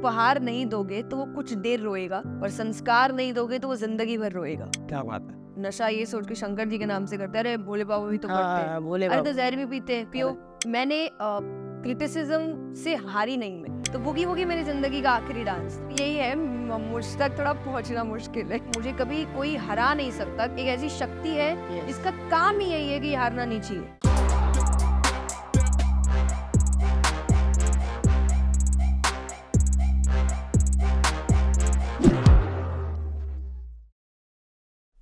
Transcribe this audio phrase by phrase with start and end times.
[0.00, 4.16] उपहार नहीं दोगे तो वो कुछ देर रोएगा और संस्कार नहीं दोगे तो वो ज़िंदगी
[4.18, 7.38] भर रोएगा। क्या बात है। नशा ये सोच के शंकर जी के नाम से करते
[7.38, 10.10] हैं। अरे भोले बाबा भी तो हैं हाँ, बोले अरे तो जहर भी पीते हैं
[10.10, 10.36] पियो।
[10.66, 16.14] मैंने क्रिटिसिज्म से हारी नहीं मैं। तो बुगी वुगी मेरी ज़िंदगी का आखिरी डांस यही
[16.16, 16.34] है
[16.80, 21.28] मुझ तक थोड़ा पहुँचना मुश्किल है। मुझे कभी कोई हरा नहीं सकता। एक ऐसी शक्ति
[21.30, 21.86] है.
[21.86, 24.09] जिसका काम ही यही है कि हारना नहीं चाहिए।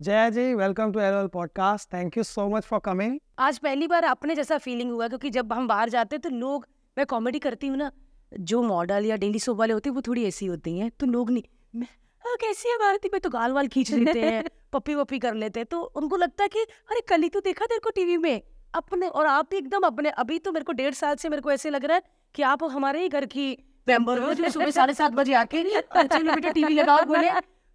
[0.01, 4.05] Jaya ji welcome to L podcast thank you so much for coming आज पहली बार
[4.05, 6.67] अपने जैसा फीलिंग हुआ क्योंकि जब हम बाहर जाते हैं तो लोग
[6.97, 7.91] मैं कॉमेडी करती हूँ ना
[8.33, 11.31] जो मॉडल या डेली सोप वाले होते हैं वो थोड़ी ऐसी होती हैं तो लोग
[11.31, 11.43] नहीं
[11.75, 11.87] मैं
[12.25, 13.09] "हाँ, कैसी है भारती?
[13.13, 16.43] में तो गाल वाल खींच लेते हैं पप्पी वप्पी कर लेते हैं तो उनको लगता
[16.43, 18.41] है कि अरे कल ही तो देखा तेरे को टीवी में
[18.75, 21.53] अपने और आप भी एकदम अपने अभी तो मेरे को डेढ़ साल से मेरे को
[21.53, 22.03] ऐसे लग रहा है
[22.35, 23.51] कि आप हमारे ही घर की
[23.87, 25.63] मेंबर हो सुबह साढ़े सात बजे आके
[26.53, 27.31] टीवी लगाओ बोले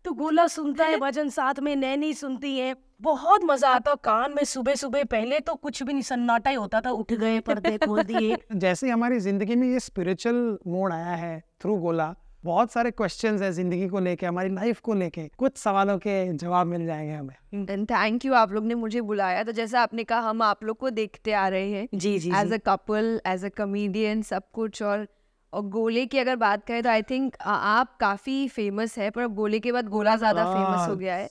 [0.06, 4.44] तो गोला सुनता है भजन साथ में नैनी सुनती है। बहुत मज़ा आता कान में
[4.44, 8.02] सुबह सुबह पहले तो कुछ भी नहीं सन्नाटा ही होता था उठ गए पर्दे खोल
[8.04, 12.14] दिए। जैसे हमारी ज़िंदगी में ये स्पिरिचुअल मोड आया है थ्रू गोला
[12.44, 16.68] बहुत सारे क्वेश्चंस है ज़िंदगी को लेके हमारी लाइफ को लेके कुछ सवालों के जवाब
[16.68, 20.42] मिल जाएँगे हमें। थैंक यू आप लोग ने मुझे बुलाया। तो जैसा आपने कहा हम
[20.42, 24.22] आप लोग को देखते आ रहे हैं जी जी as a couple as a comedian
[24.22, 25.08] सब कुछ और
[25.54, 29.60] और गोले की अगर बात करें तो आई थिंक आप काफ़ी फ़ेमस है पर गोले
[29.60, 31.30] के बाद गोला ज़्यादा फ़ेमस हो गया है।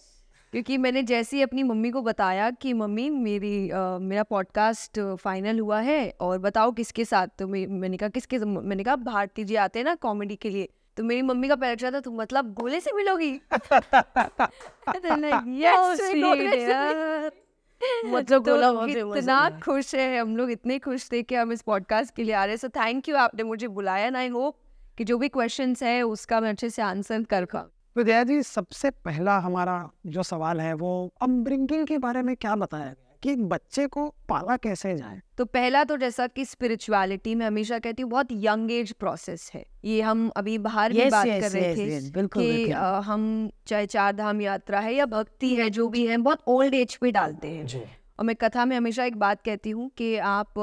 [0.52, 5.60] क्योंकि मैंने जैसे ही अपनी मम्मी को बताया कि मम्मी मेरी अ, मेरा पॉडकास्ट फाइनल
[5.60, 7.26] हुआ है और बताओ किसके साथ?
[7.38, 10.68] तो मे- मैंने कहा किसके मैंने कहा भारती जी आते हैं ना कॉमेडी के लिए
[10.96, 13.40] तो मेरी मम्मी का पहला था तुम मतलब गोले से मिलोगी?
[18.04, 21.34] मतलब तो गोला बहुत famous कितना है। खुश है हम लोग इतने खुश थे कि
[21.34, 24.16] हम इस पॉडकास्ट के लिए आ रहे हैं। सो थैंक यू आपने मुझे बुलाया एंड
[24.16, 24.56] आई होप
[24.98, 28.90] कि जो भी क्वेश्चंस है उसका मैं अच्छे से आंसर कर पाऊँ। तो जी सबसे
[28.90, 33.48] पहला हमारा जो सवाल है वो अपब्रिंगिंग के बारे में क्या बताया गया कि एक
[33.48, 35.20] बच्चे को पाला कैसे जाए?
[35.38, 39.64] तो पहला तो जैसा कि स्पिरिचुअलिटी में हमेशा कहती हूँ बहुत यंग एज प्रोसेस है।
[39.84, 42.52] ये हम अभी बाहर भी Yes, बात yes, कर रहे yes, थे yes, बिल्कुल, कि
[42.52, 46.38] बिल्कुल। अ, हम चाहे चार धाम यात्रा है या भक्ति है जो भी है बहुत
[46.46, 47.66] ओल्ड एज पे डालते हैं।
[48.18, 50.54] और मैं कथा में हमेशा एक बात कहती हूँ कि आप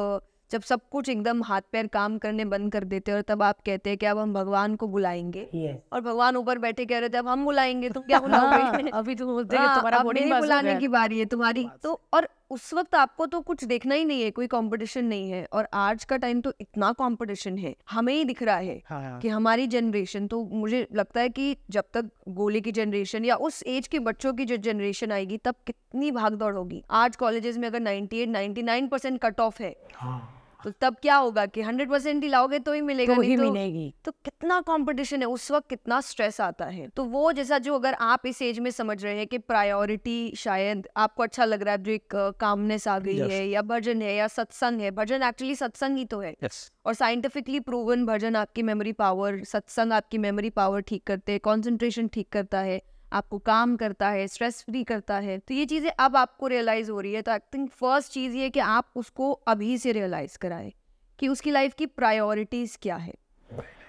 [0.52, 3.59] जब सब कुछ एकदम हाथ पैर काम करने बंद कर देते हैं और तब आप
[3.66, 7.18] कहते हैं कि अब हम भगवान को बुलाएँगे। और भगवान ऊपर बैठे कह रहे थे
[7.18, 8.90] अब हम बुलाएँगे तुम क्या बुलाओगे?
[8.90, 12.74] अभी तो बोलते हैं हाँ, तुम्हारा हो बुलाने की बारी है तुम्हारी तो और उस
[12.74, 16.18] वक्त आपको तो कुछ देखना ही नहीं है कोई कंपटीशन नहीं है और आज का
[16.18, 20.44] टाइम तो इतना कंपटीशन है हमें ही दिख रहा है हाँ कि हमारी जनरेशन तो
[20.44, 24.46] मुझे लगता है कि जब तक गोले की जनरेशन या उस एज के बच्चों की
[24.46, 29.40] जो जनरेशन आएगी तब कितनी भागदौड़ होगी। आज कॉलेजेस में अगर 98 99 परसेंट कट
[29.40, 33.16] ऑफ़ है हाँ। तो तब क्या होगा कि 100 परसेंट ही लाओगे तो ही मिलेगा
[33.16, 37.03] तो ही तो मिलेगी। तो कितना कंपटीशन है उस वक्त कितना स्ट्रेस आता है। तो
[37.06, 41.24] वो जैसा जो अगर आप इस एज में समझ रहे हैं कि प्रायोरिटी शायद आपको
[41.24, 43.30] अच्छा लग रहा है जो एक कामनेस आ गई Yes.
[43.30, 46.94] है या भजन है या सत्संग है भजन एक्चुअली सत्संग ही तो है। यस और
[46.94, 52.30] साइंटिफिकली प्रूवन भजन आपकी मेमोरी पावर सत्संग आपकी मेमोरी पावर ठीक करते हैं कॉन्सेंट्रेशन ठीक
[52.31, 52.80] करता है।
[53.12, 57.00] आपको काम करता है स्ट्रेस फ्री करता है तो ये चीज़ें अब आपको रियलाइज़ हो
[57.00, 60.72] रही है। तो आई थिंक फ़र्स्ट चीज़ ये कि आप उसको अभी से रियलाइज़ कराएँ
[61.19, 63.14] कि उसकी लाइफ की प्रायोरिटीज़ क्या है।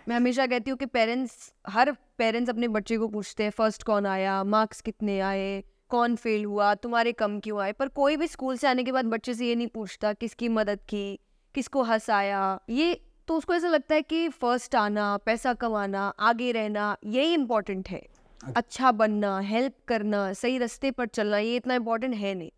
[0.08, 4.06] मैं हमेशा कहती हूँ कि पेरेंट्स हर पेरेंट्स अपने बच्चे को पूछते हैं फ़र्स्ट कौन
[4.06, 7.72] आया मार्क्स कितने आए, कौन फेल हुआ, तुम्हारे कम क्यों आए?
[7.72, 10.80] पर कोई भी स्कूल से आने के बाद बच्चे से ये नहीं पूछता किसकी मदद
[10.88, 11.18] की,
[11.54, 16.96] किसको हंसाया। ये तो उसको ऐसा लगता है कि फ़र्स्ट आना, पैसा कमाना, आगे रहना,
[17.06, 18.02] यही इम्पोर्टेंट है।
[18.40, 22.50] अच्छा बनना हेल्प करना सही रास्ते पर चलना ये इतना इम्पोर्टेंट है नहीं।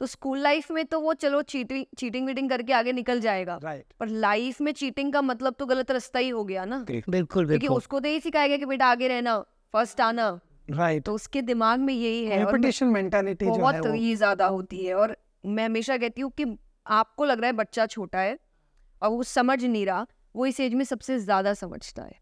[0.00, 3.92] तो स्कूल लाइफ में तो वो चलो चीटिंग चीटिंग वीटिंग करके आगे निकल जाएगा। राइट
[4.00, 7.68] पर लाइफ में चीटिंग का मतलब तो गलत रास्ता ही हो गया ना। बिल्कुल क्योंकि
[7.68, 9.38] उसको तो यही सिखाया गया कि बेटा आगे रहना
[9.74, 10.28] फ़र्स्ट आना।
[10.70, 11.04] Right right.
[11.06, 14.94] तो उसके दिमाग में यही है कंपटीशन मेंटालिटी जो है बहुत ये ज़्यादा होती है
[14.94, 16.44] और मैं हमेशा कहती हूँ कि
[16.86, 18.38] आपको लग रहा है बच्चा छोटा है
[19.02, 22.18] और वो समझ नहीं रहा वो इस एज में सबसे ज़्यादा समझता है।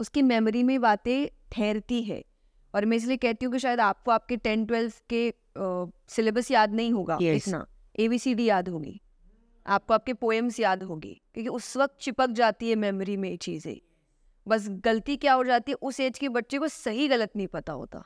[0.00, 2.22] उसकी मेमोरी में बातें ठहरती है।
[2.74, 5.32] और मैं इसलिए कहती हूँ कि शायद आपको आपके टेन ट्वेल्व के
[6.08, 7.36] सिलेबस याद नहीं होगा Yes.
[7.36, 7.66] इतना।
[8.00, 9.00] ए बी सी डी याद होगी।
[9.66, 13.76] आपको आपके पोएम्स याद होगी क्योंकि उस वक्त चिपक जाती है मेमोरी में ये चीज़ें।
[14.46, 17.72] बस गलती क्या हो जाती है उस एज के बच्चे को सही गलत नहीं पता
[17.72, 18.02] होता।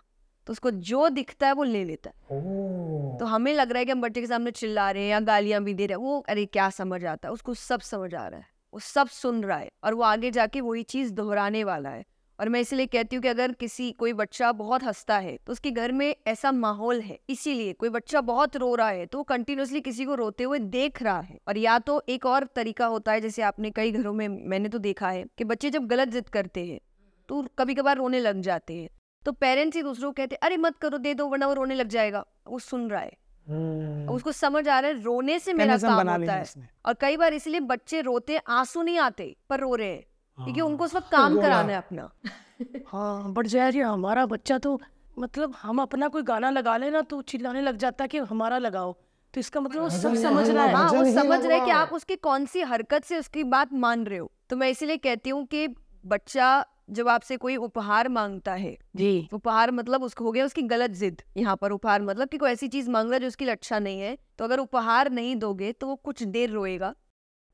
[0.46, 3.18] तो उसको जो दिखता है वो ले लेता है। oh.
[3.20, 5.62] तो हमें लग रहा है कि हम बच्चे के सामने चिल्ला रहे हैं या गालियाँ
[5.64, 7.32] भी दे रहे हैं वो अरे क्या समझ आता है?
[7.32, 10.60] उसको सब समझ आ रहा है। वो सब सुन रहा है और वो आगे जाके
[10.60, 12.04] वही चीज़ दोहराने वाला है।
[12.38, 15.70] और मैं इसलिए कहती हूँ कि अगर किसी कोई बच्चा बहुत हंसता है तो उसके
[15.70, 19.80] घर में ऐसा माहौल है इसीलिए कोई बच्चा बहुत रो रहा है तो वो कंटिन्यूसली
[19.80, 23.20] किसी को रोते हुए देख रहा है। और या तो एक और तरीका होता है
[23.20, 26.64] जैसे आपने कई घरों में मैंने तो देखा है कि बच्चे जब गलत जिद करते
[26.66, 26.80] हैं
[27.28, 28.88] तो कभी कभार रोने लग जाते हैं।
[29.26, 31.74] तो पेरेंट्स ही दूसरों को कहते हैं अरे मत करो दे दो वरना वो रोने
[31.74, 33.12] लग जाएगा। वो सुन रहा है।
[33.46, 36.44] हम्म, उसको समझ आ रहा है रोने से मेरा काम होता है
[36.86, 40.04] और कई बार इसलिए बच्चे रोते आँसू नहीं आते पर रो रहे हैं।
[40.38, 42.10] क्योंकि हाँ, उनको उस वक्त काम कराना है अपना।
[42.86, 44.80] हाँ बट जय हमारा बच्चा तो
[45.18, 48.92] मतलब हम अपना कोई गाना लगा लेना तो चिल्लाने लग जाता है कि हमारा लगाओ।
[49.34, 51.92] तो इसका मतलब वो सब समझ रहा है। हाँ वो समझ रहे हैं कि आप
[51.92, 55.44] उसकी कौन सी हरकत से उसकी बात मान रहे हो। तो मैं इसीलिए कहती हूँ
[55.46, 55.68] कि
[56.06, 60.90] बच्चा जब आपसे कोई उपहार माँगता है जी। उपहार मतलब उसको हो गया उसकी गलत
[60.90, 63.78] जिद। यहाँ पर उपहार मतलब कि कोई ऐसी चीज़ मांग रहा है जो उसकी अच्छा
[63.78, 66.94] नहीं है। तो अगर उपहार नहीं दोगे तो वो कुछ देर रोएगा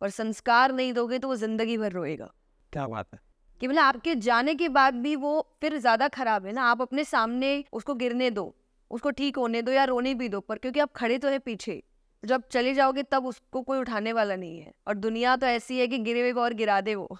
[0.03, 2.33] और संस्कार नहीं दोगे तो वो ज़िंदगी भर रोएगा।
[2.73, 3.19] क्या बात है?
[3.61, 7.05] कि मतलब आपके जाने के बाद भी वो फिर ज़्यादा खराब है ना आप अपने
[7.05, 8.55] सामने उसको गिरने दो
[8.91, 11.83] उसको ठीक होने दो या रोने भी दो पर क्योंकि आप खड़े तो है पीछे
[12.23, 15.87] जब चले जाओगे तब उसको कोई उठाने वाला नहीं है और दुनिया तो ऐसी है
[15.87, 17.19] कि गिरे हुए को और गिरा दे वो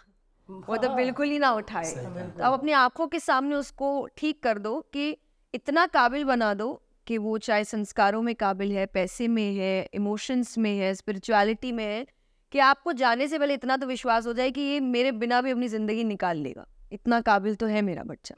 [0.69, 1.93] वो तो बिल्कुल ही ना उठाए।
[2.39, 5.17] तो आप अपनी आँखों के सामने उसको ठीक कर दो कि
[5.55, 10.59] इतना काबिल बना दो कि वो चाहे संस्कारों में काबिल है पैसे में है इमोशंस
[10.59, 12.07] में है स्पिरिचुअलिटी में है
[12.53, 15.51] कि आपको जाने से पहले इतना तो विश्वास हो जाए कि ये मेरे बिना भी
[15.51, 18.35] अपनी ज़िंदगी निकाल लेगा। इतना काबिल तो है मेरा बच्चा।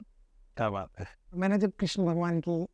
[0.57, 2.65] क्या बात है। मैंने जब कृष्ण भगवान की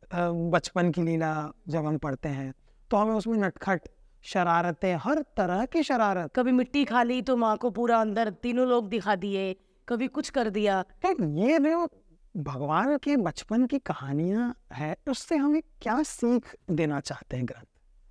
[0.50, 1.32] बचपन की लीला
[1.68, 2.52] जब हम पढ़ते हैं
[2.90, 3.88] तो हमें उसमें नटखट
[4.24, 8.66] शरारतें हर तरह की शरारत। कभी मिट्टी खा ली तो माँ को पूरा अंदर तीनों
[8.68, 9.54] लोग दिखा दिए
[9.88, 11.86] कभी कुछ कर दिया। ये जो
[12.34, 17.66] भगवान के बचपन की कहानियाँ है उससे हमें क्या सीख देना चाहते हैं ग्रंथ?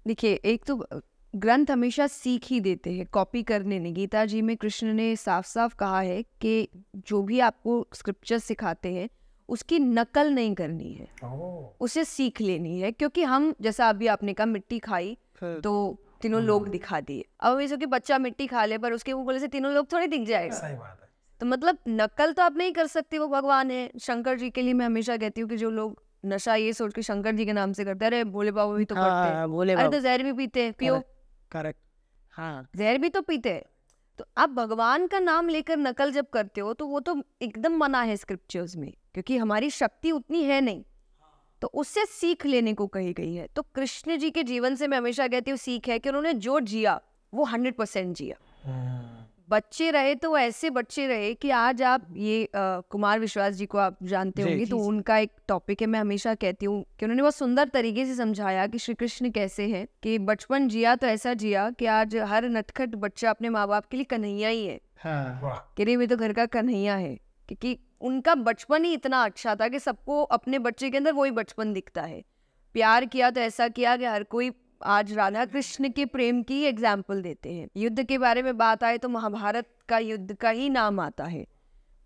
[0.05, 0.75] देखिए एक तो
[1.33, 5.45] ग्रंथ हमेशा सीख ही देते हैं कॉपी करने नहीं। गीता जी में कृष्ण ने साफ़
[5.47, 6.67] साफ़ कहा है कि
[7.07, 9.09] जो भी आपको स्क्रिप्चर सिखाते हैं
[9.49, 11.07] उसकी नकल नहीं करनी है।
[11.81, 16.67] उसे सीख लेनी है क्योंकि हम जैसा अभी आपने कहा मिट्टी खाई तो तीनों लोग
[16.69, 19.91] दिखा दिए। अब ऐसा कि बच्चा मिट्टी खा ले पर उसके मुँह से तीनों लोग
[19.93, 21.09] थोड़े दिख जाएगा। सही बात है।
[21.41, 24.73] तो मतलब नकल तो आप नहीं कर सकते वो भगवान है। शंकर जी के लिए
[24.73, 27.71] मैं हमेशा कहती हूँ कि जो लोग नशा ये सोच के शंकर जी के नाम
[27.73, 30.33] से करते हैं अरे भोले बाबा भी तो करते हैं। हाँ अरे तो जहर भी
[30.33, 31.01] पीते हैं पियो।
[31.51, 31.79] करेक्ट
[32.33, 33.63] हाँ। जहर भी तो पीते हैं।
[34.19, 38.01] तो आप भगवान का नाम लेकर नकल जब करते हो तो वो तो एकदम मना
[38.01, 40.83] है स्क्रिप्चर्स में क्योंकि हमारी शक्ति उतनी है नहीं।
[41.61, 44.97] तो उससे सीख लेने को कही गई है। तो कृष्ण जी के जीवन से मैं
[44.97, 46.99] हमेशा कहती हूँ सीख है कि उन्होंने जो जिया
[47.33, 49.20] वो हंड्रेड परसेंट जिया।
[49.51, 52.49] बच्चे रहे तो ऐसे बच्चे रहे कि आज आप ये अ,
[52.89, 56.65] कुमार विश्वास जी को आप जानते होंगे तो उनका एक टॉपिक है मैं हमेशा कहती
[56.65, 60.67] हूँ कि उन्होंने बहुत सुंदर तरीके से समझाया कि श्री कृष्ण कैसे हैं कि बचपन
[60.67, 64.49] जिया तो ऐसा जिया कि आज हर नटखट बच्चा अपने माँ बाप के लिए कन्हैया
[64.49, 67.15] ही है। हाँ। कि रे मैं तो घर का कन्हैया है।
[67.49, 71.73] क्योंकि उनका बचपन ही इतना अच्छा था कि सबको अपने बच्चे के अंदर वही बचपन
[71.73, 72.23] दिखता है।
[72.73, 74.49] प्यार किया तो ऐसा किया कि हर कोई
[74.85, 78.97] आज राधा कृष्ण के प्रेम की एग्ज़ाम्पल देते हैं। युद्ध के बारे में बात आए
[78.97, 81.45] तो महाभारत का युद्ध का ही नाम आता है।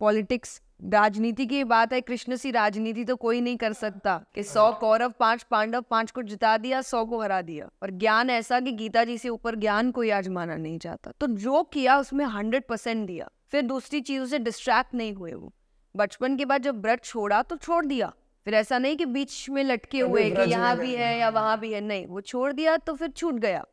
[0.02, 4.72] पॉलिटिक्स राजनीति की बात है, कृष्ण सी राजनीति तो कोई नहीं कर सकता कि सौ
[4.72, 8.72] कौरव, पाँच पांडव, पाँच को जिता दिया, सौ को हरा दिया। और ज्ञान ऐसा कि
[8.72, 13.06] गीता जी से ऊपर ज्ञान कोई आजमाना नहीं जाता। तो जो किया उसमें हंड्रेड परसेंट
[13.08, 15.54] दिया। फिर दूसरी चीज़ों से डिस्ट्रैक्ट नहीं हुए वो।
[15.96, 18.12] बचपन के बाद जब व्रत छोड़ा तो छोड़ दिया।
[18.46, 21.72] फिर ऐसा नहीं कि बीच में लटके हुए कि यहाँ भी है या वहाँ भी
[21.74, 23.64] है नहीं वो छोड़ दिया तो फिर छूट गया।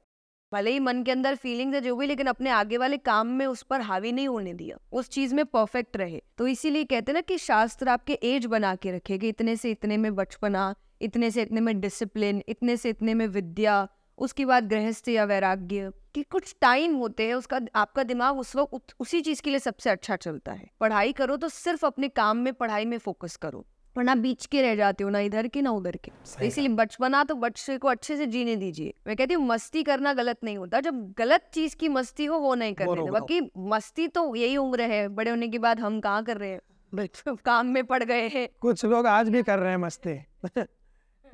[0.53, 3.45] भले ही मन के अंदर फीलिंग्स है जो भी लेकिन अपने आगे वाले काम में
[3.47, 7.15] उस पर हावी नहीं होने दिया उस चीज़ में परफेक्ट रहे। तो इसीलिए कहते हैं
[7.15, 11.31] ना कि शास्त्र आपके एज बना के रखे कि इतने से इतने में बचपना इतने
[11.31, 13.87] से इतने में डिसिप्लिन इतने से इतने में विद्या
[14.19, 18.95] उसके बाद गृहस्थ या वैराग्य कि कुछ टाइम होते हैं उसका आपका दिमाग उस वक्त
[19.01, 22.53] उसी चीज़ के लिए सबसे अच्छा चलता है। पढ़ाई करो तो सिर्फ़ अपने काम में
[22.55, 25.97] पढ़ाई में फोकस करो। वरना बीच के रह जाते हो ना इधर के ना उधर
[25.97, 29.83] के। तो इसीलिए बचपना तो बच्चे को अच्छे से जीने दीजिए। मैं कहती हूँ मस्ती
[29.83, 34.09] करना गलत नहीं होता। जब गलत चीज़ की मस्ती हो वो नहीं करने बाकी मस्ती
[34.09, 36.61] तो यही उम्र है। बड़े होने के बाद हम कहाँ कर रहे हैं?
[37.45, 40.21] काम में पड़ गए हैं। कुछ लोग आज भी कर रहे हैं मस्ती।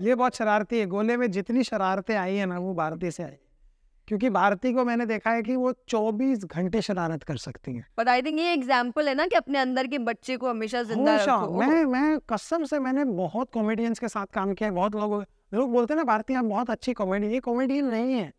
[0.00, 3.36] ये बहुत शरारती है। गोले में जितनी शरारतें आई है ना वो भारती से आई
[4.08, 8.08] क्योंकि भारती को मैंने देखा है कि वो 24 घंटे शरारत कर सकती है। बट
[8.08, 11.52] आई थिंक ये एग्ज़ाम्पल है ना कि अपने अंदर के बच्चे को हमेशा ज़िंदा रखो।
[11.54, 15.24] मैं मैं कसम से मैंने बहुत कॉमेडियंस के साथ काम किया है बहुत लोग
[15.54, 18.32] लोग बोलते हैं ना भारती आप बहुत अच्छी कॉमेडी ये कॉमेडियन नहीं है।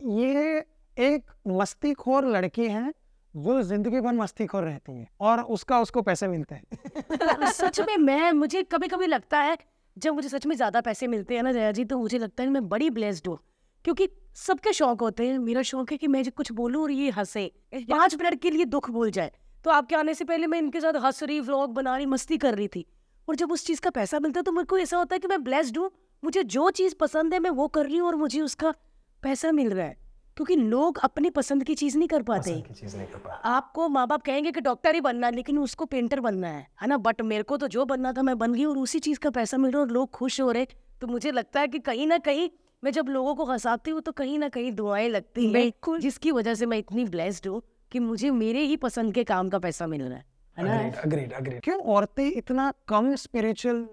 [0.00, 0.64] ये
[0.96, 2.92] एक मस्तीखोर लड़की है
[3.34, 8.32] वो ज़िंदगी भर मस्तीखोर रहती है और उसका उसको पैसे मिलते हैं। सच में मैं
[8.34, 9.56] मुझे कभी कभी लगता है
[9.96, 12.48] जब मुझे सच में ज़्यादा पैसे मिलते हैं ना जया जी तो मुझे लगता है
[12.50, 13.38] मैं बड़ी ब्लेस्ड हूँ।
[13.84, 17.50] क्योंकि सबके शौक होते हैं। मेरा शौक है कि मैं कुछ बोलूँ और ये हंसे।
[17.74, 19.32] पाँच मिनट के लिए दुख भूल जाए।
[19.64, 22.54] तो आपके आने से पहले मैं इनके साथ हंस रही व्लॉग बना रही मस्ती कर
[22.54, 22.84] रही थी।
[23.28, 25.28] और जब उस चीज़ का पैसा मिलता है तो मेरे को ऐसा होता है कि
[25.28, 25.90] मैं ब्लेस्ड हूँ।
[26.22, 28.74] मुझे जो चीज़ पसंद है मैं वो कर रही हूँ और मुझे उसका
[29.22, 29.96] पैसा मिल रहा है।
[30.36, 34.52] क्योंकि लोग अपनी पसंद की चीज़ नहीं कर पाते। नहीं कर आपको माँ बाप कहेंगे
[34.52, 36.96] कि डॉक्टर ही बनना है लेकिन उसको पेंटर बनना है है ना?
[36.96, 39.56] बट मेरे को तो जो बनना था मैं बन गई और उसी चीज़ का पैसा
[39.56, 40.66] मिल रहा है और लोग खुश हो रहे।
[41.00, 42.48] तो मुझे लगता है कि कहीं ना कहीं
[42.82, 46.32] मैं जब लोगों को हंसाती हूँ तो कहीं ना कहीं दुआएँ लगती हैं बिल्कुल। जिसकी
[46.32, 49.86] वजह से मैं इतनी ब्लेस्ड हूँ कि मुझे मेरे ही पसंद के काम का पैसा
[49.86, 50.24] मिल रहा है
[50.56, 53.86] है अग्रीड अग्रीड क्यों औरतें इतना कम स्पिरिचुअल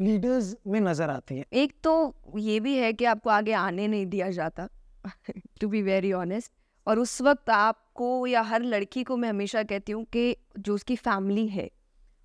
[0.00, 1.44] लीडर्स में नज़र आती हैं?
[1.52, 4.68] एक तो ये भी है कि आपको आगे आने नहीं दिया जाता
[5.60, 6.52] टू बी वेरी ऑनेस्ट
[6.86, 10.96] और उस वक्त आपको या हर लड़की को मैं हमेशा कहती हूँ कि जो उसकी
[10.96, 11.70] फैमिली है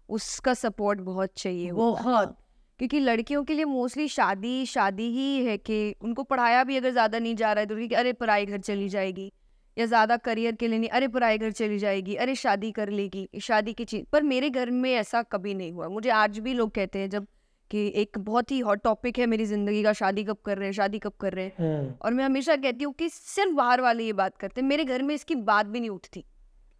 [0.09, 2.35] उसका सपोर्ट बहुत चाहिए बहुत।
[2.79, 7.19] क्योंकि लड़कियों के लिए मोस्टली शादी शादी ही है कि उनको पढ़ाया भी अगर ज़्यादा
[7.19, 9.31] नहीं जा रहा है तो उनकी, अरे पढ़ाई घर चली जाएगी
[9.77, 13.27] या ज़्यादा करियर के लिए नहीं अरे पढ़ाई घर चली जाएगी अरे शादी कर लेगी
[13.41, 16.71] शादी की चीज़ पर मेरे घर में ऐसा कभी नहीं हुआ। मुझे आज भी लोग
[16.71, 17.27] कहते हैं जब
[17.71, 20.73] कि एक बहुत ही हॉट टॉपिक है मेरी ज़िंदगी का शादी कब कर रहे हैं
[20.73, 24.13] शादी कब कर रहे हैं। और मैं हमेशा कहती हूँ कि सिर्फ़ बाहर वाले ये
[24.13, 26.23] बात करते हैं। मेरे घर में इसकी बात भी नहीं उठती।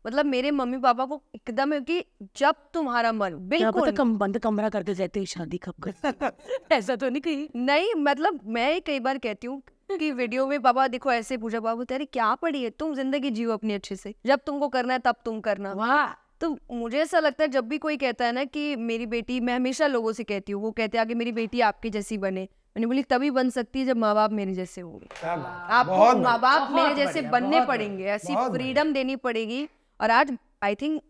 [0.08, 2.04] मतलब मेरे मम्मी पापा को एकदम है कि
[2.38, 6.32] जब तुम्हारा मन पता बिल्कुल। कम बंद कमरा करके रहते हैं शादी कब कर
[6.72, 7.50] ऐसा तो नहीं कही?
[7.56, 9.62] नहीं मतलब मैं कई बार कहती हूँ
[10.00, 12.70] कि वीडियो में पापा देखो ऐसे पूछा पापा तेरे क्या पड़ी है?
[12.70, 16.08] तुम ज़िंदगी जियो अपनी अच्छे से। जब तुमको करना है तब तुम करना। वाह!
[16.42, 19.56] तो मुझे ऐसा लगता है जब भी कोई कहता है ना कि मेरी बेटी मैं
[19.56, 22.88] हमेशा लोगों से कहती हूँ वो कहते हैं कि मेरी बेटी आपकी जैसी बने। मैंने
[22.88, 26.96] बोली तभी बन सकती है जब माँ बाप मेरे जैसे होंगे। आपको माँ बाप मेरे
[26.96, 29.68] जैसे बनने पड़ेंगे ऐसी फ्रीडम देनी पड़ेगी
[30.00, 31.02] और आज आई थिंक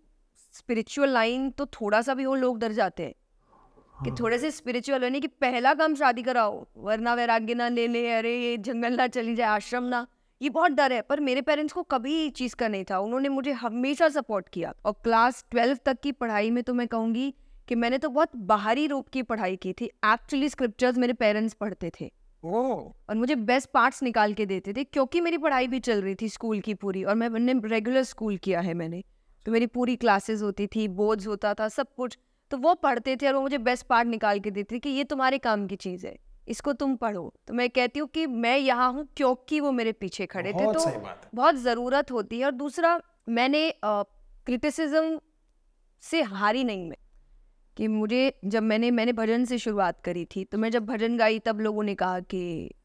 [0.54, 3.14] स्पिरिचुअल लाइन तो थोड़ा सा भी हो लोग डर जाते हैं
[3.96, 8.08] कि थोड़े से स्पिरिचुअल होने की पहला काम शादी कराओ वरना वैराग्य ना ले ले
[8.12, 10.06] अरे ये जंगल ना चली जाए आश्रम ना।
[10.42, 13.30] ये बहुत डर है पर मेरे पेरेंट्स को कभी ये चीज़ का नहीं था। उन्होंने
[13.30, 17.34] मुझे हमेशा सपोर्ट किया। और क्लास ट्वेल्व तक की पढ़ाई में तो मैं कहूँगी
[17.68, 21.92] कि मैंने तो बहुत बाहरी रूप की पढ़ाई की थी। एक्चुअली स्क्रिप्चर्स मेरे पेरेंट्स पढ़ते
[22.02, 22.12] थे।
[22.44, 22.62] ओ
[23.10, 26.30] और मुझे बेस्ट पार्ट्स निकाल के देते थे क्योंकि मेरी पढ़ाई भी चल रही थी
[26.30, 29.04] स्कूल की पूरी और मैं मैंने रेगुलर स्कूल किया है मैंने।
[29.46, 32.18] तो मेरी पूरी क्लासेस होती थी बोर्ड्स होता था सब कुछ।
[32.52, 35.04] तो वो पढ़ते थे और वो मुझे बेस्ट पार्ट निकाल के देते थे कि ये
[35.06, 36.16] तुम्हारे काम की चीज़ है
[36.48, 40.26] इसको तुम पढ़ो। तो मैं कहती हूँ कि मैं यहाँ हूँ क्योंकि वो मेरे पीछे
[40.26, 40.86] खड़े थे तो
[41.36, 45.20] बहुत ज़रूरत होती है। और दूसरा मैंने क्रिटिसिज्म
[46.04, 46.98] से हारी नहीं मैं।
[47.78, 51.40] कि मुझे जब मैंने मैंने भजन से शुरुआत करी थी तो मैं जब भजन गाई
[51.40, 52.40] तब लोगों ने कहा कि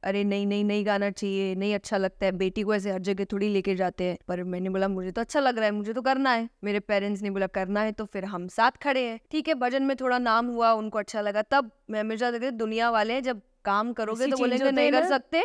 [0.05, 3.25] अरे नहीं नहीं नहीं गाना चाहिए नहीं अच्छा लगता है बेटी को ऐसे हर जगह
[3.25, 6.03] थोड़ी लेके जाते हैं। पर मैंने बोला मुझे तो अच्छा लग रहा है मुझे तो
[6.03, 9.49] करना है। मेरे पेरेंट्स ने बोला करना है तो फिर हम साथ खड़े हैं। ठीक
[9.49, 13.41] है भजन में थोड़ा नाम हुआ उनको अच्छा लगा तब मैं हमेशा दुनिया वाले जब
[13.65, 15.43] काम करोगे तो बोलेंगे नहीं कर सकते।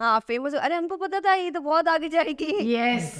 [0.00, 3.14] हाँ फ़ेमस अरे हमको पता था ये तो बहुत आगे जाएगी। यस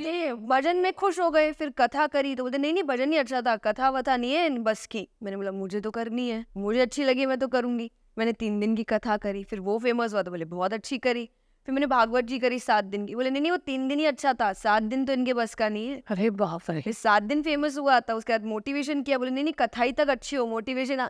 [0.00, 3.18] ये भजन में खुश हो गए फिर कथा करी तो बोलते नहीं नहीं भजन ही
[3.18, 6.80] अच्छा था कथा वथा नहीं है बस की। मैंने बोला मुझे तो करनी है मुझे
[6.80, 10.22] अच्छी लगी मैं तो करूँगी। मैंने तीन दिन की कथा करी फिर वो फ़ेमस हुआ
[10.22, 11.28] तो बोले बहुत अच्छी करी।
[11.68, 14.06] फिर मैंने भागवत जी करी सात दिन की। बोले नहीं नहीं वो तीन दिन ही
[14.06, 17.22] अच्छा था सात दिन तो इनके बस का नहीं है। अरे बाप रे। फिर सात
[17.22, 20.36] दिन फ़ेमस हुआ था उसके बाद मोटिवेशन किया बोले नहीं नहीं कथा ही तक अच्छी
[20.36, 21.06] हो मोटिवेशन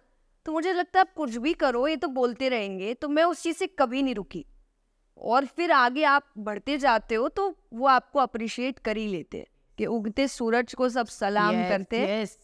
[0.47, 3.43] तो मुझे लगता है आप कुछ भी करो ये तो बोलते रहेंगे तो मैं उस
[3.43, 4.45] चीज़ से कभी नहीं रुकी।
[5.23, 9.47] और फिर आगे आप बढ़ते जाते हो तो वो आपको अप्रिशिएट कर ही लेते हैं
[9.79, 12.37] कि उगते सूरज को सब सलाम Yes, करते हैं। yes.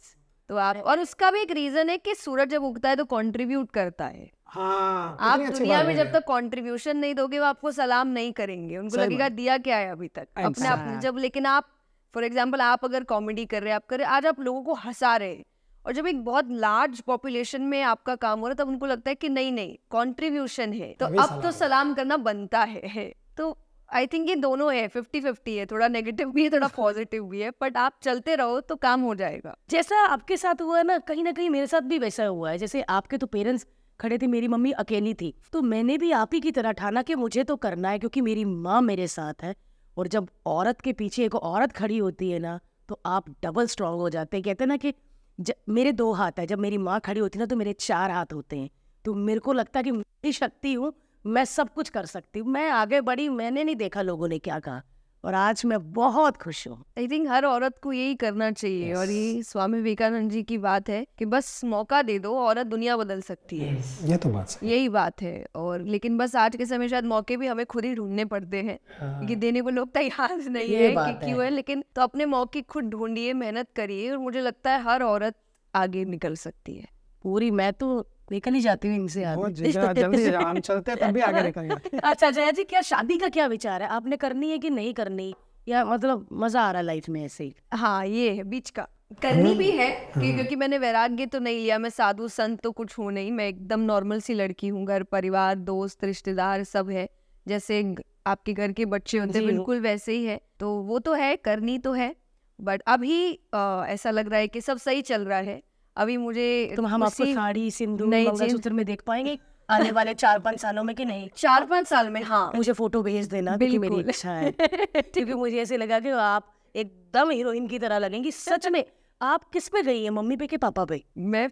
[0.51, 3.71] तो आप और उसका भी एक रीजन है कि सूरज जब उगता है तो कंट्रीब्यूट
[3.71, 8.33] करता है। हाँ आप दुनिया में जब तक कंट्रीब्यूशन नहीं दोगे वो आपको सलाम नहीं
[8.33, 10.27] करेंगे। उनको लगेगा दिया क्या है अभी तक?
[10.39, 11.69] अपने आप जब लेकिन आप
[12.15, 14.75] फॉर एग्ज़ाम्पल आप अगर कॉमेडी कर रहे हैं आप कर रहे आज आप लोगों को
[14.87, 15.45] हंसा रहे हैं।
[15.89, 19.11] और जब एक बहुत लार्ज पॉपुलेशन में आपका काम हो रहा है तब उनको लगता
[19.11, 23.57] है कि नहीं नहीं कंट्रीब्यूशन है। तो अब तो सलाम करना बनता है, है। तो
[23.89, 27.41] आई थिंक ये दोनों है फिफ्टी फिफ्टी है थोड़ा नेगेटिव भी है थोड़ा पॉजिटिव भी
[27.41, 30.99] है बट आप चलते रहो तो काम हो जाएगा। जैसा आपके साथ हुआ है ना
[31.09, 33.67] कहीं ना कहीं मेरे साथ भी वैसा हुआ है। जैसे आपके तो पेरेंट्स
[34.01, 37.15] खड़े थे मेरी मम्मी अकेली थी तो मैंने भी आप ही की तरह ठाना कि
[37.15, 39.55] मुझे तो करना है क्योंकि मेरी माँ मेरे साथ है।
[39.97, 43.99] और जब औरत के पीछे एक औरत खड़ी होती है ना तो आप डबल स्ट्रांग
[44.01, 44.93] हो जाते हैं। कहते हैं ना कि
[45.39, 48.33] ज, मेरे दो हाथ है। जब मेरी माँ खड़ी होती ना तो मेरे चार हाथ
[48.33, 48.71] होते हैं।
[49.05, 50.93] तो मेरे को लगता है कि मैं शक्ति हूँ
[51.25, 54.59] मैं सब कुछ कर सकती हूँ। मैं आगे बढ़ी मैंने नहीं देखा लोगों ने क्या
[54.61, 54.83] कहा।
[55.25, 58.99] और आज मैं बहुत खुश हूँ। आई थिंक हर औरत को यही करना चाहिए yes.
[58.99, 62.97] और ये स्वामी विवेकानंद जी की बात है कि बस मौका दे दो औरत दुनिया
[62.97, 64.11] बदल सकती है। Yes.
[64.11, 67.37] ये तो बात सही यही बात है और लेकिन बस आज के समय शायद मौके
[67.37, 70.95] भी हमें खुद ही ढूँढने पड़ते हैं क्योंकि देने को लोग तैयार नहीं ये है
[70.97, 74.83] कि क्यों है लेकिन तो अपने मौके खुद ढूंढिए मेहनत करिए और मुझे लगता है
[74.83, 75.37] हर औरत
[75.75, 76.87] आगे निकल सकती है।
[77.23, 81.21] पूरी मैं तो निकल ही जाती हूँ इनसे आगे जल्दी हम चलते हैं तब भी
[81.21, 83.89] आगे अच्छा जया जी क्या शादी का क्या विचार है?
[83.89, 85.35] आपने करनी है कि नहीं करनी?
[85.69, 87.55] या मतलब मज़ा आ रहा है लाइफ में ऐसे ही?
[87.75, 88.87] हाँ ये है बीच का।
[89.23, 92.99] करनी भी है कि क्योंकि मैंने वैराग्य तो नहीं लिया मैं साधु संत तो कुछ
[92.99, 97.09] हूँ नहीं। मैं एकदम नॉर्मल सी लड़की हूँ घर परिवार दोस्त रिश्तेदार सब है।
[97.47, 97.95] जैसे
[98.27, 101.79] आपके घर के बच्चे होते हैं बिल्कुल वैसे ही है। तो वो तो है करनी
[101.79, 102.15] तो है।
[102.61, 105.63] बट अभी अ, ऐसा लग रहा है कि सब सही चल रहा है।
[105.99, 109.39] अभी मुझे तो हम आपको साड़ी सिंदूर मंगलसूत्र में देख पाएँगे?
[109.69, 111.29] आने वाले चार पाँच सालों में कि नहीं?
[111.37, 115.57] चार पाँच साल में हाँ। मुझे फ़ोटो भेज देना क्योंकि मेरी इच्छा है। क्योंकि मुझे
[115.57, 118.85] ऐसे लगा कि आप एकदम हीरोइन की तरह लगेंगी। सच में
[119.21, 121.03] आप किस पे गई है मम्मी पे कि पापा पे?
[121.19, 121.51] मैं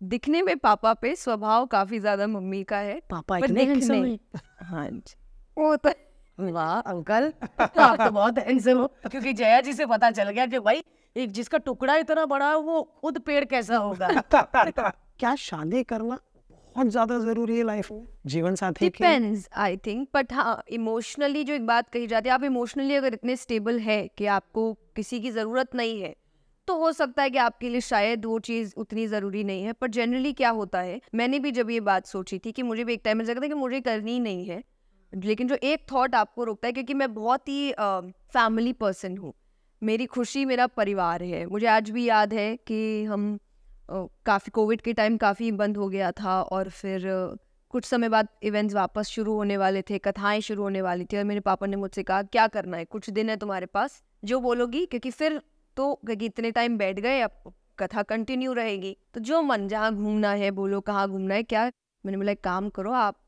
[0.00, 4.88] दिखने में पापा पे स्वभाव काफ़ी ज़्यादा मम्मी का है पापा इतने handsome हैं। हाँ
[4.90, 5.14] जी।
[5.58, 5.90] वो तो
[6.38, 7.32] वाह अंकल।
[7.78, 10.82] आप तो बहुत हैंडसम हो। क्योंकि जया जी से पता चल गया कि भाई
[11.16, 14.08] एक जिसका टुकड़ा इतना बड़ा है, वो खुद पेड़ कैसा होगा?
[15.18, 16.18] क्या शादी करना
[16.50, 18.06] बहुत ज़्यादा ज़रूरी है लाइफ में?
[18.26, 22.42] जीवन साथी डिपेंड्स आई थिंक बट हाँ इमोशनली जो एक बात कही जाती है आप
[22.44, 26.16] इमोशनली अगर इतने स्टेबल है कि आपको किसी की ज़रूरत नहीं है
[26.66, 29.88] तो हो सकता है कि आपके लिए शायद वो चीज़ उतनी ज़रूरी नहीं है पर
[29.88, 33.02] जनरली क्या होता है मैंने भी जब ये बात सोची थी कि मुझे भी एक
[33.04, 34.64] टाइम में लगा था कि मुझे करनी ही नहीं है
[35.14, 39.32] लेकिन जो एक थॉट आपको रोकता है क्योंकि मैं बहुत ही फैमिली पर्सन हूँ
[39.82, 43.38] मेरी खुशी मेरा परिवार है। मुझे आज भी याद है कि हम
[43.90, 47.02] काफ़ी कोविड के टाइम काफ़ी बंद हो गया था और फिर
[47.70, 51.24] कुछ समय बाद इवेंट्स वापस शुरू होने वाले थे, कथाएँ शुरू होने वाली थी और
[51.24, 52.84] मेरे पापा ने मुझसे कहा, क्या करना है?
[52.84, 54.02] कुछ दिन है तुम्हारे पास?
[54.24, 55.40] जो बोलोगी, क्योंकि फिर
[55.76, 60.32] तो क्योंकि इतने टाइम बैठ गए, अब कथा कंटिन्यू रहेगी। तो जो मन जहाँ घूमना
[60.32, 61.64] है, बोलो कहाँ घूमना है, क्या?
[62.04, 63.20] मैंने बोला काम करो, आप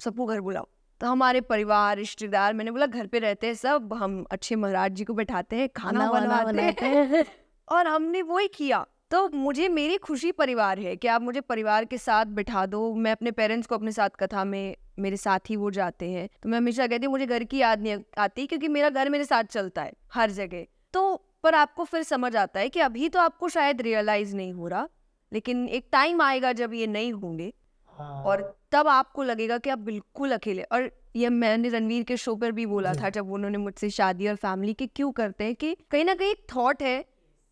[0.00, 0.68] सबको घर बुलाओ।
[1.00, 5.04] तो हमारे परिवार रिश्तेदार मैंने बोला घर पे रहते हैं सब हम अच्छे महाराज जी
[5.04, 7.24] को बैठाते हैं खाना बनवाते हैं।
[7.68, 11.98] और हमने वही किया। तो मुझे मेरी खुशी परिवार है कि आप मुझे परिवार के
[11.98, 15.70] साथ बिठा दो। मैं अपने पेरेंट्स को अपने साथ कथा में मेरे साथ ही वो
[15.70, 18.90] जाते हैं। तो मैं हमेशा कहती हूँ मुझे घर की याद नहीं आती क्योंकि मेरा
[18.90, 22.80] घर मेरे साथ चलता है हर जगह। तो पर आपको फिर समझ आता है कि
[22.80, 24.88] अभी तो आपको शायद रियलाइज़ नहीं हो रहा
[25.32, 27.52] लेकिन एक टाइम आएगा जब ये नहीं होंगे।
[28.00, 32.52] और तब आपको लगेगा कि आप बिल्कुल अकेले और ये मैंने रणवीर के शो पर
[32.52, 36.04] भी बोला था जब उन्होंने मुझसे शादी और फैमिली के क्यों करते हैं कि कहीं
[36.04, 37.04] ना कहीं एक थॉट है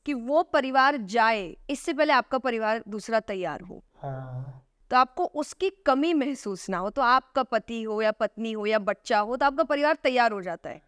[0.07, 3.83] कि वो परिवार जाए इससे पहले आपका परिवार दूसरा तैयार हो।
[4.91, 8.79] तो आपको उसकी कमी महसूस ना हो तो आपका पति हो या पत्नी हो या
[8.81, 10.81] बच्चा हो तो आपका परिवार तैयार हो जाता है।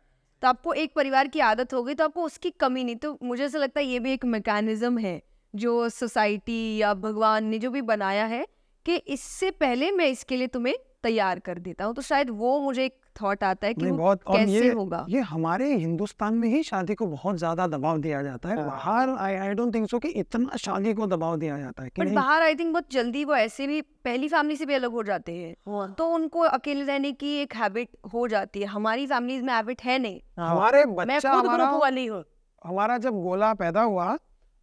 [0.42, 3.44] तो आपको एक परिवार की आदत हो गई तो आपको उसकी कमी नहीं। तो मुझे
[3.44, 5.20] ऐसा लगता है ये भी एक मैकेनिज्म है
[5.54, 8.46] जो सोसाइटी या भगवान ने जो भी बनाया है
[8.86, 12.84] कि इससे पहले मैं इसके लिए तुम्हें तैयार कर देता हूँ। तो शायद वो मुझे
[12.84, 15.04] एक थॉट आता है कि वो बहुत कैसे ये होगा?
[15.08, 19.10] ये हमारे हिंदुस्तान में ही शादी को बहुत ज़्यादा दबाव दिया जाता है। हाँ। बाहर
[19.18, 22.42] आई आई डोंट थिंक सो कि इतना शादी को दबाव दिया जाता है बट बाहर
[22.42, 25.92] आई थिंक बहुत जल्दी वो ऐसे भी पहली फैमिली से भी अलग हो जाते हैं।
[25.94, 29.98] तो उनको अकेले रहने की एक हैबिट हो जाती है। हमारी फैमिलीज़ में हैबिट है
[29.98, 32.24] नहीं। हमारे मैं बच्चा खुद हमारा ग्रुप वाली हूँ।
[32.62, 34.16] हमारा जब गोला पैदा हुआ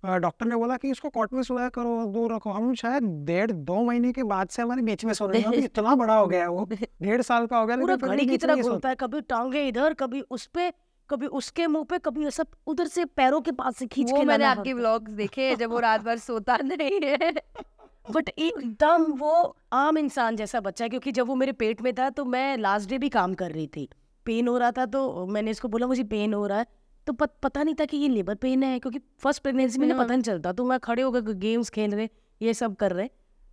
[0.05, 3.81] डॉक्टर ने बोला कि इसको कॉट में सोया करो दूर रखो। हम शायद डेढ़ दो
[3.83, 6.49] महीने के बाद से हमारे बीच में सो रहे हैं इतना बड़ा हो गया है
[6.49, 6.65] वो।
[7.01, 10.21] डेढ़ साल का हो गया पूरा घड़ी की तरह घूमता है कभी टांगे इधर कभी
[10.29, 10.71] उस पे
[11.09, 14.45] कभी उसके मुँह पे कभी ऐसा उधर से पैरों के पास से खींच के मैंने
[14.45, 17.31] आपके व्लॉग्स देखे जब वो रात भर सोता नहीं है।
[18.11, 22.09] बट एकदम वो आम इंसान जैसा बच्चा है क्योंकि जब वो मेरे पेट में था
[22.09, 23.89] तो मैं लास्ट डे भी काम कर रही थी।
[24.25, 26.65] पेन हो रहा था तो मैंने इसको बोला मुझे पेन हो रहा है।
[27.07, 29.97] तो पत, पता नहीं था कि ये लेबर पेन है क्योंकि फ़र्स्ट प्रेगनेंसी में ना
[29.97, 32.09] पता नहीं चलता तो मैं खड़े होकर गेम्स खेल रहे
[32.41, 33.09] ये सब कर रहे।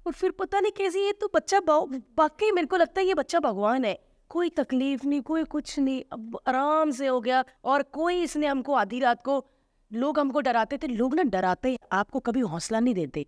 [0.07, 3.41] और फिर पता नहीं कैसे ये तो बच्चा वाकई मेरे को लगता है ये बच्चा
[3.41, 3.99] भगवान है।
[4.31, 8.75] कोई तकलीफ़ नहीं कोई कुछ नहीं अब आराम से हो गया और कोई इसने हमको
[8.75, 9.45] आधी रात को
[9.91, 13.27] लोग हमको डराते थे लोग ना डराते आपको कभी हौसला नहीं देते।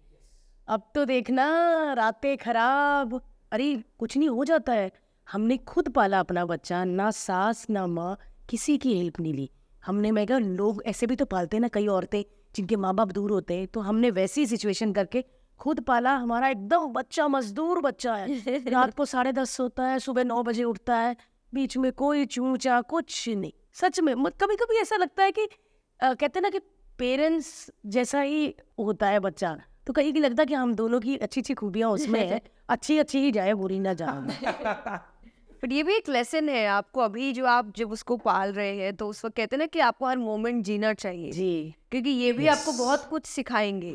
[0.69, 1.47] अब तो देखना
[1.93, 3.21] रातें खराब
[3.53, 4.91] अरे कुछ नहीं हो जाता है।
[5.29, 8.17] हमने खुद पाला अपना बच्चा ना सास ना माँ
[8.51, 9.51] किसी की हेल्प नहीं ली।
[9.87, 12.23] हमने मैं कहा लोग ऐसे भी तो पालते हैं ना कई औरतें
[12.57, 15.25] जिनके माँ बाप दूर होते हैं तो हमने वैसी सिचुएशन करके
[15.61, 20.25] खुद पाला हमारा एकदम बच्चा मजदूर बच्चा है। रात को साढ़े दस होता है सुबह
[20.25, 21.17] नौ बजे उठता है
[21.55, 25.45] बीच में कोई चूचा कुछ नहीं। सच में मत कभी कभी ऐसा लगता है कि
[26.01, 26.59] अ, कहते हैं ना कि
[26.99, 31.17] पेरेंट्स जैसा ही होता है बच्चा तो कहीं की लगता है कि हम दोनों की
[31.17, 34.99] अच्छी अच्छी खूबियाँ उसमें है अच्छी अच्छी ही जाए बुरी ना जाए।
[35.65, 38.97] बट ये भी एक लेसन है आपको अभी जो आप जब उसको पाल रहे हैं
[38.97, 42.33] तो उस वक्त कहते हैं ना कि आपको हर मोमेंट जीना चाहिए। जी। क्योंकि ये
[42.33, 43.95] भी आपको बहुत कुछ सिखाएँगे।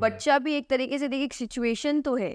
[0.00, 2.32] बच्चा भी एक तरीके से देखिए एक सिचुएशन तो है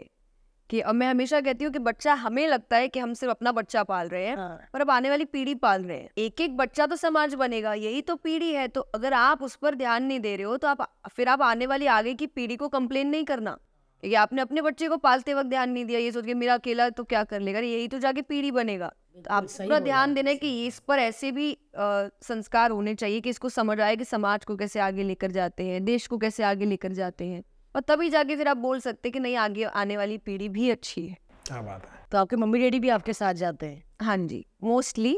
[0.70, 3.52] कि अब मैं हमेशा कहती हूँ कि बच्चा हमें लगता है कि हम सिर्फ़ अपना
[3.52, 6.58] बच्चा पाल रहे हैं हाँ। पर अब आने वाली पीढ़ी पाल रहे हैं। एक एक
[6.58, 10.20] बच्चा तो समाज बनेगा यही तो पीढ़ी है। तो अगर आप उस पर ध्यान नहीं
[10.20, 13.26] दे रहे हो तो आप फिर आप आने वाली आगे की पीढ़ी को कंप्लेन नहीं
[13.26, 13.58] करना।
[14.06, 16.90] क्योंकि आपने अपने बच्चे को पालते वक्त ध्यान नहीं दिया ये सोच के मेरा अकेला
[16.90, 17.60] तो क्या कर लेगा?
[17.60, 21.32] यही तो जाके पीढ़ी बनेगा। तो आप पूरा ध्यान देना है कि इस पर ऐसे
[21.32, 21.58] भी अ,
[22.22, 25.84] संस्कार होने चाहिए कि इसको समझ आए कि समाज को कैसे आगे लेकर जाते हैं
[25.86, 27.44] देश को कैसे आगे लेकर जाते हैं।
[27.76, 30.70] और तभी जाके फिर आप बोल सकते हैं कि नहीं आगे आने वाली पीढ़ी भी
[30.70, 33.84] अच्छी है। क्या बात है। तो आपके मम्मी डैडी भी आपके साथ जाते हैं?
[34.02, 35.16] हाँ जी मोस्टली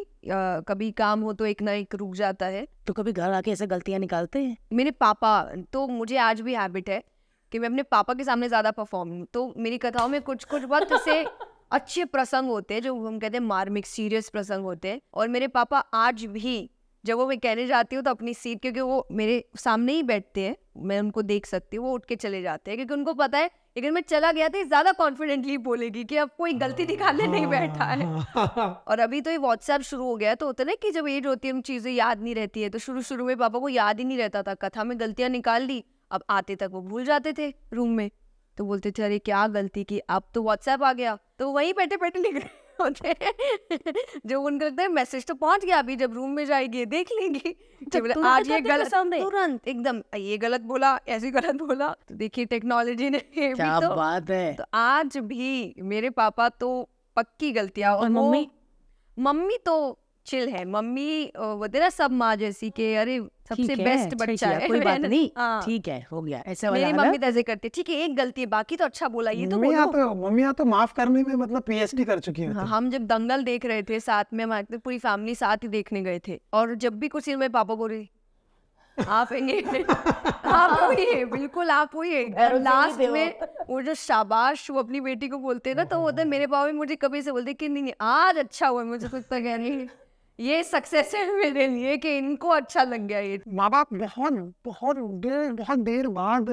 [0.68, 3.68] कभी काम हो तो एक ना एक रुक जाता है। तो कभी घर आके ऐसे
[3.68, 4.58] गलतियाँ निकालते हैं?
[4.74, 5.42] मेरे पापा
[5.74, 7.04] तो मुझे आज भी हैबिट है
[7.52, 10.64] कि मैं अपने पापा के सामने ज़्यादा परफॉर्म हूँ। तो मेरी कथाओं में कुछ कुछ
[10.64, 11.24] बहुत ऐसे
[11.72, 15.48] अच्छे प्रसंग होते हैं जो हम कहते हैं मार्मिक सीरियस प्रसंग होते हैं। और मेरे
[15.50, 16.70] पापा आज भी
[17.04, 20.42] जब वो मैं कहने जाती हूँ तो अपनी सीट क्योंकि वो मेरे सामने ही बैठते
[20.42, 20.56] हैं
[20.86, 23.50] मैं उनको देख सकती हूँ वो उठ के चले जाते हैं। क्योंकि उनको पता है
[23.78, 27.86] लेकिन मैं चला गया था ज़्यादा कॉन्फिडेंटली बोलेगी कि अब कोई गलती दिखाने नहीं बैठा
[27.86, 28.06] है।
[28.88, 31.26] और अभी तो ये व्हाट्सएप शुरू हो गया तो होता है ना कि जब एज
[31.28, 34.06] होती है चीज़ें याद नहीं रहती है तो शुरू शुरू में पापा को याद ही
[34.06, 37.54] नहीं रहता था। कथा में गलतियाँ निकाल ली अब आते तक वो भूल जाते थे
[37.74, 38.10] रूम में।
[38.58, 40.00] तो बोलते थे अरे क्या गलती की?
[40.00, 43.94] अब तो व्हाट्सएप आ गया। तो वहीं बैठे बैठे लिख रहे होते हैं।
[44.26, 47.54] जो उनको लगता है मैसेज तो पहुँच गया अभी जब रूम में जाएगी देख लेंगी।
[47.92, 53.10] तो आज ये गलत तुरंत एकदम ये गलत बोला ऐसे गलत बोला। तो देखिए टेक्नोलॉजी
[53.10, 57.96] ने ये भी क्या तो बात है। तो आज भी मेरे पापा तो पक्की गलतियाँ
[57.96, 58.50] और मम्मी?
[59.18, 59.78] मम्मी तो
[60.28, 65.00] चिल है। मम्मी बोलते सब माँ जैसी के अरे सबसे बेस्ट बच्चा है कोई बात
[65.06, 67.90] नहीं। हाँ, ठीक है हो गया ऐसा वाला मेरी मम्मी तो ऐसे करती है। ठीक
[67.90, 70.94] है एक गलती है बाकी तो अच्छा बोला ये तो बोलो। तो मम्मियाँ तो माफ़
[70.94, 74.34] करने में मतलब पीएचडी कर चुकी होती हाँ, हम जब दंगल देख रहे थे साथ
[74.34, 77.40] में हमारे तो पूरी फैमिली साथ ही देखने गए थे। और जब भी कुछ सीन
[77.40, 78.10] में पापा बोल रही
[78.98, 79.32] आप
[80.46, 82.26] आप हुई बिल्कुल आप से ही।
[82.60, 86.22] लास्ट में वो जो शाबाश वो अपनी बेटी को बोलते हैं ना तो वो होता
[86.22, 89.08] है मेरे पापा भी मुझे कभी से बोलते कि नहीं नहीं आज अच्छा हुआ मुझे
[89.08, 89.88] कुछ तो कह रही
[90.40, 94.34] ये सक्सेस है मेरे लिए कि इनको अच्छा लग गया ये। माँ बाप बहुत
[94.66, 96.50] बहुत देर बहुत देर बाद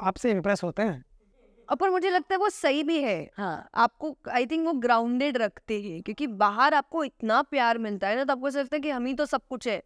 [0.00, 1.04] आपसे इम्प्रेस होते हैं।
[1.68, 5.36] और पर मुझे लगता है वो सही भी है। हाँ। आपको आई थिंक वो ग्राउंडेड
[5.36, 8.90] रखते हैं क्योंकि बाहर आपको इतना प्यार मिलता है ना तो आपको लगता है कि
[8.90, 9.82] हम ही तो सब कुछ है।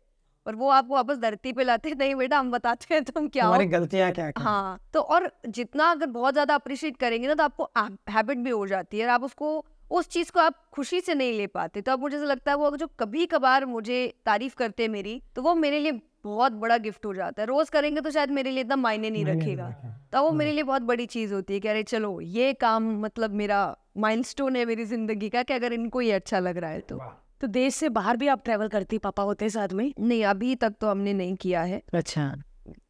[0.46, 3.46] पर वो आपको वापस धरती पे लाते हैं नहीं बेटा हम बताते हैं तुम क्या
[3.46, 7.42] हमारी गलतियाँ क्या क्या हाँ। तो और जितना अगर बहुत ज़्यादा अप्रिशिएट करेंगे ना तो
[7.42, 7.68] आपको
[8.10, 11.32] हैबिट भी हो जाती है और आप उसको उस चीज़ को आप खुशी से नहीं
[11.32, 14.82] ले पाते। तो अब मुझे ऐसा लगता है वो जो कभी कभार मुझे तारीफ़ करते
[14.82, 15.92] हैं मेरी तो वो मेरे लिए
[16.24, 19.24] बहुत बड़ा गिफ्ट हो जाता है। रोज करेंगे तो शायद मेरे लिए इतना मायने नहीं
[19.24, 19.68] नहीं रखेगा।
[20.12, 23.34] तो वो मेरे लिए बहुत बड़ी चीज़ होती है कि अरे चलो ये काम मतलब
[23.34, 27.00] मेरा माइलस्टोन है मेरी ज़िंदगी का कि अगर इनको ये अच्छा लग रहा है तो।
[27.40, 29.92] तो देश से बाहर भी आप ट्रेवल करती पापा होते हैं साथ में?
[30.00, 32.32] नहीं अभी तक तो हमने नहीं किया है। अच्छा।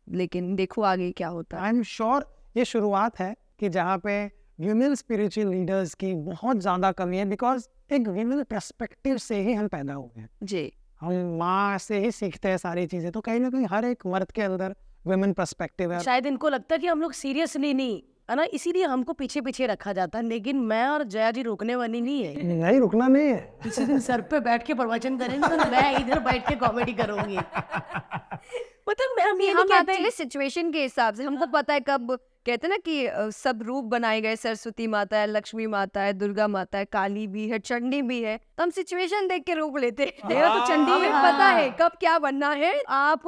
[0.08, 4.30] लेकिन देखो आगे क्या होता है। आई एम श्योर ये शुरुआत है कि जहाँ पे
[4.58, 9.66] विमेन स्पिरिचुअल लीडर्स की बहुत ज़्यादा कमी है बिकॉज़ एक विमेन पर्सपेक्टिव से ही हम
[9.68, 13.50] पैदा हुए हैं। जी। हम माँ से ही सीखते हैं सारी चीज़ें तो कहीं ना
[13.50, 14.74] कहीं हर एक मर्द के अंदर
[15.06, 18.44] विमेन पर्सपेक्टिव है। शायद इनको लगता है कि हम लोग सीरियसली नहीं है ना?
[18.44, 22.22] इसीलिए हमको पीछे पीछे रखा जाता है लेकिन मैं और जया जी रुकने वाली नहीं
[22.24, 25.90] है। नहीं रुकना नहीं है। किसी दिन सर पे बैठ के प्रवचन करेंगे तो मैं
[25.98, 27.36] इधर बैठ के कॉमेडी करूँगी।
[28.88, 31.80] मतलब मैं हम ये नहीं हम कहते एक्चुअली सिचुएशन के हिसाब से हमको पता है
[31.88, 36.12] कब कहते हैं ना कि सब रूप बनाए गए सरस्वती माता है लक्ष्मी माता है
[36.12, 39.78] दुर्गा माता है काली भी है चंडी भी है तो हम सिचुएशन देख के रूप
[39.78, 43.22] लेते हैं। देखो तो चंडी में पता है कब क्या बनना है। आप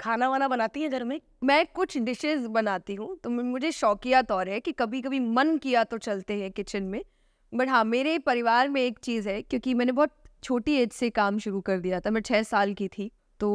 [0.00, 1.20] खाना वाना बनाती है घर में?
[1.44, 5.84] मैं कुछ डिशेस बनाती हूँ तो मुझे शौकिया तौर है कि कभी कभी मन किया
[5.84, 7.02] तो चलते हैं किचन में।
[7.52, 11.38] बट हाँ मेरे परिवार में एक चीज़ है क्योंकि मैंने बहुत छोटी एज से काम
[11.38, 13.10] शुरू कर दिया था मैं छः साल की थी।
[13.42, 13.48] तो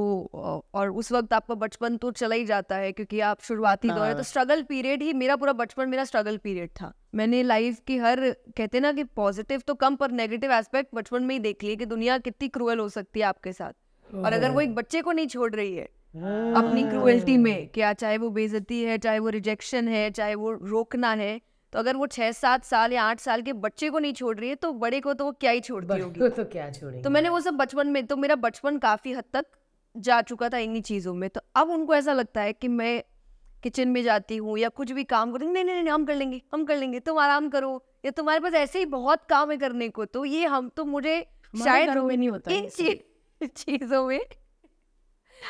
[0.73, 4.12] और उस वक्त आपका बचपन तो चला ही जाता है क्योंकि आप शुरुआती दौर है
[4.12, 7.97] तो हाँ। स्ट्रगल पीरियड ही मेरा पूरा बचपन मेरा स्ट्रगल पीरियड था। मैंने लाइफ की
[7.97, 8.19] हर
[8.58, 11.86] कहते ना कि पॉजिटिव तो कम पर नेगेटिव एस्पेक्ट बचपन में ही देख लिए कि
[11.88, 15.28] दुनिया कितनी क्रूअल हो सकती है आपके साथ। और अगर वो एक बच्चे को नहीं
[15.28, 15.86] छोड़ रही है
[16.56, 21.12] अपनी क्रूएल्टी में क्या चाहे वो बेजती है चाहे वो रिजेक्शन है चाहे वो रोकना
[21.15, 21.39] है
[21.73, 24.50] तो अगर वो छह सात साल या आठ साल के बच्चे को नहीं छोड़ रही
[24.50, 27.02] है तो बड़े को तो वो क्या ही छोड़ती होगी। तो क्या छोड़ेंगे?
[27.04, 29.45] तो मैंने वो सब बचपन में तो मेरा बचपन काफ़ी हद तक
[29.98, 33.04] जा चुका था इन्हीं चीज़ों में। तो अब उनको ऐसा लगता है कि मैं
[33.64, 36.42] किचन में जाती हूँ या कुछ भी काम करूँ नहीं नहीं नहीं हम कर लेंगे
[36.54, 39.90] हम कर लेंगे तुम आराम करो। या तुम्हारे पास ऐसे ही बहुत काम है करने
[39.90, 41.26] को तो ये हम तो मुझे
[41.64, 44.20] शायद में नहीं होता इन चीज़ों में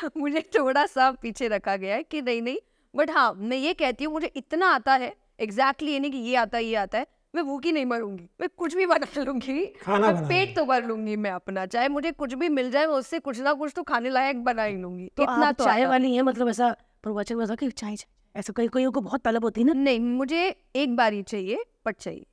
[0.16, 2.58] मुझे थोड़ा सा पीछे रखा गया है कि नहीं नहीं
[2.94, 6.18] बट हाँ मैं ये कहती हूँ मुझे इतना आता है एग्जैक्टली exactly ये नहीं कि
[6.18, 9.64] ये आता है ये आता है मैं भूखी नहीं मरूँगी मैं कुछ भी बना लूँगी।
[9.80, 12.94] खाना मैं पेट तो भर लूँगी मैं अपना चाहे मुझे कुछ भी मिल जाए मैं
[12.94, 16.14] उससे कुछ ना कुछ तो खाने लायक बना ही लूँगी। तो इतना तो चाय वाली
[16.14, 19.66] है मतलब ऐसा प्रवचन कि चाय चाय ऐसा कई कईयों को बहुत तलब होती है
[19.66, 19.72] ना?
[19.72, 20.44] नहीं मुझे
[20.76, 22.26] एक बार ही चाहिए बट चाहिए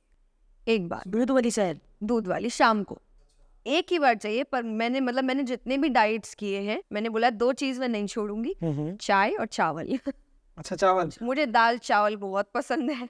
[0.66, 1.76] एक बार। दूध वाली चाय?
[2.02, 2.98] दूध वाली शाम को।
[3.66, 7.30] एक ही बार चाहिए पर मैंने मतलब मैंने जितने भी डाइट्स किए हैं मैंने बोला
[7.32, 8.54] दो चीज़ मैं नहीं छोड़ूँगी
[8.96, 9.98] चाय और चावल।
[10.58, 13.08] अच्छा चावल। मुझे दाल चावल बहुत पसंद है।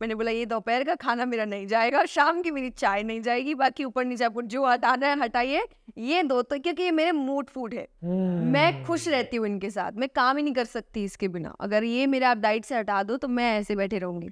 [0.00, 3.54] मैंने बोला ये दोपहर का खाना मेरा नहीं जाएगा शाम की मेरी चाय नहीं जाएगी।
[3.54, 5.66] बाकी ऊपर नीचे आपको जो हटाना है हटाइए।
[5.98, 7.86] ये दो तो क्योंकि ये मेरे मूड फ़ूड है।
[8.52, 11.84] मैं खुश रहती हूँ इनके साथ। मैं काम ही नहीं कर सकती इसके बिना। अगर
[11.84, 14.30] ये मेरे आप डाइट से हटा दो तो मैं ऐसे बैठे रहूँगी।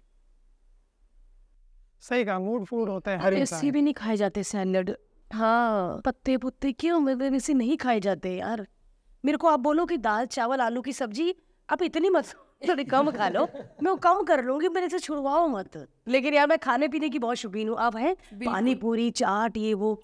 [2.02, 4.96] सही कहा मूड फ़ूड होता है हर इंसान भी नहीं खाए जाते सैलड
[5.30, 8.66] हाँ। पत्ते पुत्ते क्यों मतलब ऐसे नहीं खाए जाते यार।
[9.24, 11.34] मेरे को आप बोलो कि दाल चावल आलू की सब्ज़ी
[11.68, 13.46] आप इतनी मत थोड़ी कम खा लो।
[13.82, 17.18] मैं वो कम कर लूँगी मेरे से छुड़वाओ मत। लेकिन यार मैं खाने पीने की
[17.18, 18.14] बहुत शौकीन हूँ। आप है?
[18.34, 19.94] पानी पूरी चाट ये वो।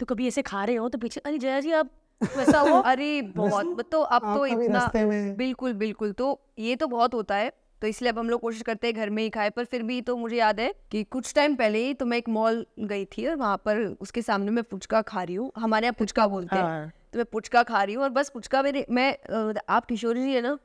[0.00, 1.90] तो कभी ऐसे खा रहे हो तो पीछे अरे जया जी आप
[2.36, 7.36] वैसा हो। अरे बहुत। तो अब तो इतना बिल्कुल बिल्कुल। तो ये तो बहुत होता
[7.36, 9.82] है। तो इसलिए अब हम लोग कोशिश करते हैं घर में ही खाए। पर फिर
[9.82, 13.04] भी तो मुझे याद है कि कुछ टाइम पहले ही तो मैं एक मॉल गई
[13.04, 16.56] थी और वहाँ पर उसके सामने मैं पुचका खा रही हूँ। हमारे यहाँ पुचका बोलते
[16.56, 20.22] हैं। हाँ। तो मैं पुचका खा रही हूँ और बस पुचका मेरे मैं आप किशोरी
[20.22, 20.58] जी है ना?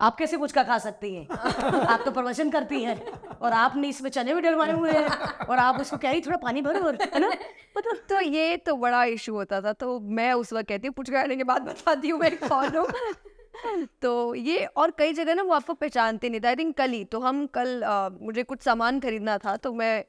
[0.00, 1.26] आप कैसे पुचका खा सकती हैं?
[1.28, 2.96] आप तो प्रवचन करती हैं
[3.42, 5.08] और आपने इसमें चने भी डलवाए हुए हैं
[5.46, 7.28] और आप उसको क्या ही थोड़ा पानी भरो और है ना?
[7.76, 11.20] मतलब तो ये तो बड़ा इशू होता था तो मैं उस वक्त कहती हूँ पुचका
[11.20, 12.86] खाने के बाद बताती हूँ मैं कौन हूँ।
[14.02, 17.04] तो ये और कई जगह ना वो आपको पहचानते नहीं था। आई थिंक कल ही
[17.04, 20.04] तो हम कल अ, मुझे कुछ सामान खरीदना था तो मैं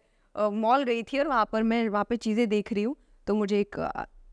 [0.62, 2.95] मॉल गई थी और वहाँ पर मैं वहाँ पे चीज़ें देख रही हूँ।
[3.28, 3.80] तो मुझे एक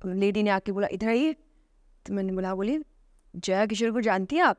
[0.06, 1.32] लेडी ने आके बोला इधर आइए।
[2.06, 2.78] तो मैंने बोला बोली
[3.34, 4.58] जया किशोर को जानती हैं आप?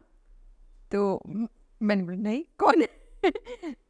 [0.94, 1.22] तो
[1.82, 2.88] मैंने बोला नहीं कौन है?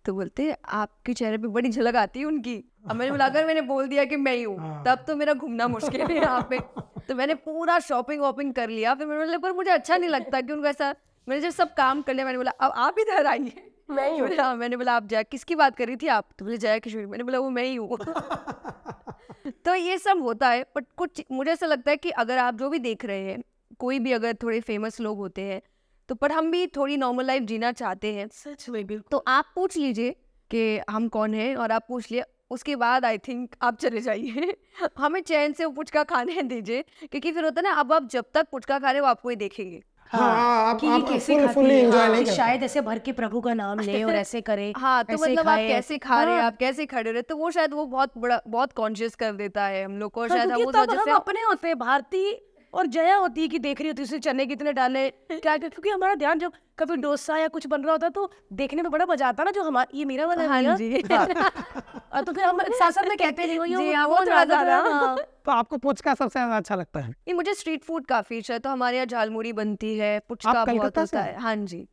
[0.06, 2.56] तो बोलते आपके चेहरे पे बड़ी झलक आती है उनकी।
[2.90, 5.68] अब मैंने बोला अगर मैंने बोल दिया कि मैं ही हूँ तब तो मेरा घूमना
[5.68, 6.60] मुश्किल है यहाँ पे।
[7.08, 10.42] तो मैंने पूरा शॉपिंग वॉपिंग कर लिया। फिर मैंने बोला पर मुझे अच्छा नहीं लगता
[10.42, 10.96] कि उनको ऐसा
[11.28, 14.56] मैंने जब सब काम कर लिया मैंने बोला अब आप इधर आइए। मैं ही हूँ।
[14.56, 16.28] मैंने बोला आप जया किसकी बात कर रही थी आप?
[16.40, 17.98] तो बोले जया किशोरी। मैंने बोला वो मैं ही हूँ।
[19.66, 22.70] तो ये सब होता है बट कुछ मुझे ऐसा लगता है कि अगर आप जो
[22.70, 23.44] भी देख रहे हैं
[23.80, 25.62] कोई भी अगर थोड़े फ़ेमस लोग होते हैं
[26.10, 29.46] तो पर हम भी थोड़ी नॉर्मल लाइफ जीना चाहते हैं। सच में बिल्कुल। तो आप
[29.56, 30.12] पूछ लीजिए
[30.52, 34.58] कि हम कौन हैं और आप पूछ लिए उसके बाद आई थिंक आप चले जाइए।
[34.98, 38.26] हमें चैन से वो पुचका खाने दीजिए क्योंकि फिर होता है ना अब आप जब
[38.34, 41.54] तक पुचका खा रहे हो आपको ही देखेंगे। हाँ आप कि आप कैसे फुल खाती
[41.54, 45.04] फुली है। हाँ, शायद ऐसे भर के प्रभु का नाम ले और ऐसे करे हाँ
[45.04, 47.74] तो मतलब आप कैसे खा रहे हैं हाँ। आप कैसे खड़े रहे तो वो शायद
[47.74, 50.64] वो बहुत बड़ा बहुत कॉन्शियस कर देता है हम लोग को हाँ, शायद हम क्योंकि
[50.64, 52.32] उस तब वजह हम से अपने होते हैं भारती
[52.74, 55.70] और जया होती है कि देख रही होती है उसने चने कितने डाले। क्या क्या
[55.70, 58.92] क्योंकि हमारा ध्यान जब कभी डोसा या कुछ बन रहा होता है तो देखने में
[58.92, 61.02] बड़ा मज़ा आता ना जो हमारा ये मेरा वाला हाँ जी।
[62.14, 65.78] और तो फिर हम साथ साथ में कहते नहीं जी हाँ, वो हाँ। तो आपको
[65.78, 67.14] पुचका सबसे ज़्यादा अच्छा लगता है?
[67.28, 70.98] ये मुझे स्ट्रीट फ़ूड काफ़ी अच्छा है। तो हमारे यहाँ झालमुड़ी बनती है पुचका बहुत
[70.98, 71.88] होता है। हाँ जी।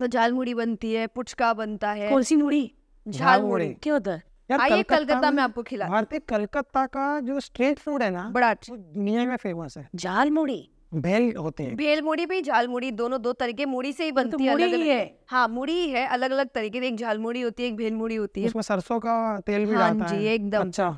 [0.00, 2.72] तो झालमुड़ी बनती है पुचका बनता है। कौन सी मुड़ी
[3.08, 4.22] झालमुड़ी क्या होता है?
[4.50, 8.50] यार आइए कलकत्ता में आपको खिला भारतीय कलकत्ता का जो स्ट्रीट फ़ूड है ना बड़ा
[8.50, 12.90] अच्छा दुनिया में फ़ेमस है। जाल मुड़ी भेल होती है। भेल मुड़ी भी झाल मुड़ी
[12.90, 15.88] दोनों दो तरीके मुड़ी से ही बनती है मुड़ी अलग ही है। हाँ मुड़ी ही
[15.90, 18.48] है अलग अलग तरीके की एक झाल मुड़ी होती है एक भेल मुड़ी होती है।
[18.48, 20.88] उसमें सरसों का तेल भी हाँ डालता जी, है। एकदम। अच्छा।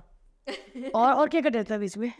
[0.95, 2.13] और और क्या कर था बीच में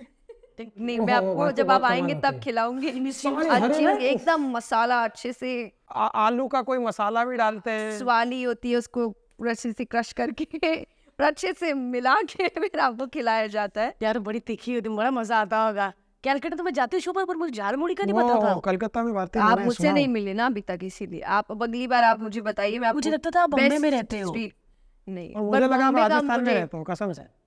[0.61, 5.51] नहीं मैं आपको तो जब आप आएँगे तब खिलाऊँगी। अच्छी एकदम मसाला अच्छे से।
[5.93, 10.13] आलू का कोई मसाला भी डालते हैं। स्वाली होती है उसको पूरा अच्छे से क्रश
[10.13, 10.87] करके।
[11.25, 15.37] अच्छे से मिला के फिर आपको खिलाया जाता है। यार बड़ी तीखी होती बड़ा मज़ा
[15.37, 15.93] आता होगा।
[16.25, 19.15] कैलकाटा तो मैं जाती हूँ पर मुझे झाल मुड़ी का नहीं पता था। कलकत्ता में
[19.15, 22.41] भारतीय आप मुझसे नहीं मिले ना अभी तक इसीलिए। आप अब अगली बार आप मुझे
[22.41, 24.35] बताइए मैं मुझे लगता था आप बॉम्बे में रहते हो।
[25.09, 27.46] नहीं मुझे लगा राजस्थान में रहता हूँ कसम से।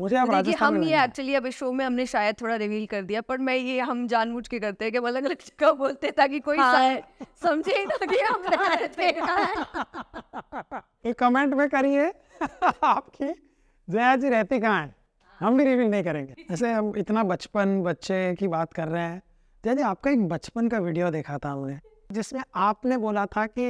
[0.00, 3.02] मुझे आप देखिए राजस्थान हम ये एक्चुअली अब शो में हमने शायद थोड़ा रिवील कर
[3.02, 6.14] दिया पर मैं ये हम जानबूझ के करते हैं कि अलग अलग जगह बोलते हैं
[6.16, 6.98] ताकि कोई हाँ।
[7.42, 12.12] समझे ही ना कि हम रहते हैं। ये कमेंट में करिए
[12.84, 13.32] आपकी
[13.88, 14.94] जया जी रहती कहाँ है?
[15.40, 19.22] हम भी रिवील नहीं करेंगे। जैसे हम इतना बचपन बच्चे की बात कर रहे हैं।
[19.64, 21.78] जया जी आपका एक बचपन का वीडियो देखा था हमने
[22.12, 23.66] जिसमें आपने बोला था कि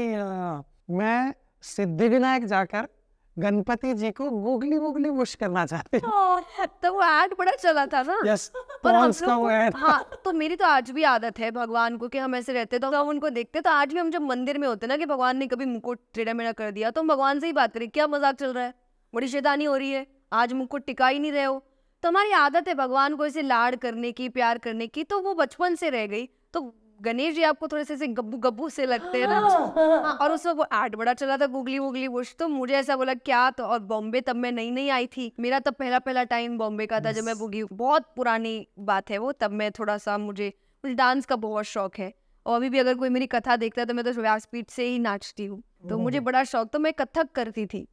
[0.95, 2.89] मैं सिद्धिविनायक जाकर
[3.37, 6.41] गणपति जी को गुगली गुगली बुश करना चाहती हूँ
[6.83, 8.51] तो वो ऐड बड़ा चला था ना। यस
[8.85, 12.09] पर हम का वो ad। हाँ तो मेरी तो आज भी आदत है भगवान को
[12.09, 14.69] कि हम ऐसे रहते तो हम उनको देखते। तो आज भी हम जब मंदिर में
[14.69, 17.47] होते ना कि भगवान ने कभी मुकुट टेढ़ा मेढ़ा कर दिया तो हम भगवान से
[17.47, 18.75] ही बात करें क्या मज़ाक चल रहा है?
[19.15, 21.63] बड़ी शैतानी हो रही है। आज मुकुट टिका ही नहीं रहे हो।
[22.03, 25.35] तो हमारी आदत है भगवान को ऐसे लाड करने की प्यार करने की तो वो
[25.35, 26.61] बचपन से रह गई। तो
[27.05, 30.59] गणेश जी आपको थोड़े से गब्बू गब्बू से लगते हैं ना। हाँ, और उस वक्त
[30.59, 33.79] वो एड बड़ा चला था गूगली वूगली बुश तो मुझे ऐसा बोला क्या तो और
[33.85, 37.13] बॉम्बे तब मैं नई नई आई थी। मेरा तब पहला पहला टाइम बॉम्बे का था
[37.13, 40.53] जब मैं बुगी बहुत पुरानी बात है वो तब मैं थोड़ा सा मुझे
[40.85, 42.13] मुझे डांस का बहुत शौक है।
[42.47, 44.99] और अभी भी अगर कोई मेरी कथा देखता है तो मैं तो व्यासपीठ से ही
[44.99, 47.87] नाचती हूँ। तो मुझे बड़ा शौक तो मैं कथक करती थी।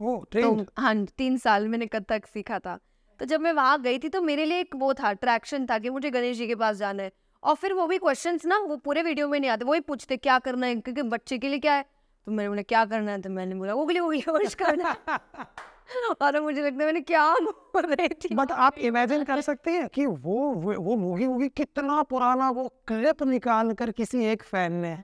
[0.00, 2.78] ओ तो हाँ तीन साल मैंने कथक सीखा था।
[3.20, 5.90] तो जब मैं वहाँ गई थी तो मेरे लिए एक वो था अट्रैक्शन था कि
[5.90, 9.02] मुझे गणेश जी के पास जाना है। और फिर वो भी क्वेश्चंस ना वो पूरे
[9.02, 10.74] वीडियो में नहीं आते वही पूछते क्या करना है?
[10.74, 11.84] क्योंकि बच्चे के लिए क्या है?
[12.26, 13.20] तो मैंने बोला क्या करना है?
[13.20, 14.96] तो मैंने बोला उगली उगली वर्ष करना
[16.22, 18.34] और मुझे लगता है मैंने क्या बोल रही थी?
[18.34, 23.22] बट आप इमेजिन कर सकते हैं कि वो वो मूवी मूवी कितना पुराना वो क्लिप
[23.22, 24.96] निकाल कर किसी एक फ़ैन ने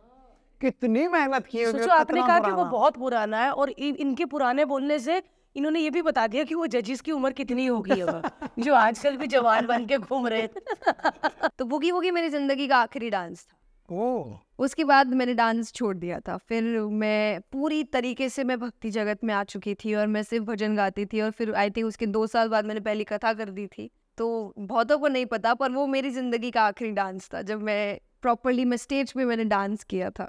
[0.61, 4.65] कितनी मेहनत की होगी सोचो आपने कहा कि वो बहुत पुराना है और इनके पुराने
[4.65, 5.23] बोलने से
[5.57, 9.17] इन्होंने ये भी बता दिया कि वो जजेस की उम्र कितनी होगी अब जो आजकल
[9.17, 13.45] भी जवान बन के घूम रहे हैं तो बुगी वुगी मेरी ज़िंदगी का आखिरी डांस
[13.45, 13.57] था।
[13.89, 18.91] ओ उसके बाद मैंने डांस छोड़ दिया था। फिर मैं पूरी तरीके से मैं भक्ति
[18.91, 21.87] जगत में आ चुकी थी और मैं सिर्फ़ भजन गाती थी और फिर आई थिंक
[21.87, 25.55] उसके दो साल बाद मैंने पहली कथा कर दी थी। तो बहुतों को नहीं पता
[25.55, 29.45] पर वो मेरी ज़िंदगी का आखिरी डांस था जब मैं प्रॉपरली मैं स्टेज पे मैंने
[29.45, 30.29] डांस किया था।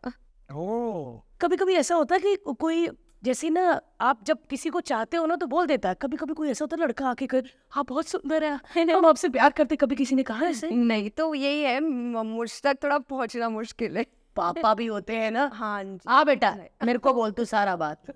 [0.53, 2.87] ओ कभी कभी ऐसा होता है कि कोई
[3.25, 3.61] जैसे ना
[4.01, 6.63] आप जब किसी को चाहते हो ना तो बोल देता है। कभी कभी कोई ऐसा
[6.63, 10.15] होता है लड़का आके कर हाँ बहुत सुंदर है हम आपसे प्यार करते कभी किसी
[10.15, 10.69] ने कहा ऐसे?
[10.69, 15.49] नहीं तो यही है मुझ तक थोड़ा पहुँचना मुश्किल है। पापा भी होते हैं ना।
[15.53, 18.11] हाँ हाँ बेटा मेरे को बोल तू सारा बात।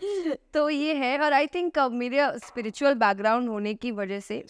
[0.54, 4.44] तो ये है और आई थिंक मेरे स्पिरिचुअल बैकग्राउंड होने की वजह से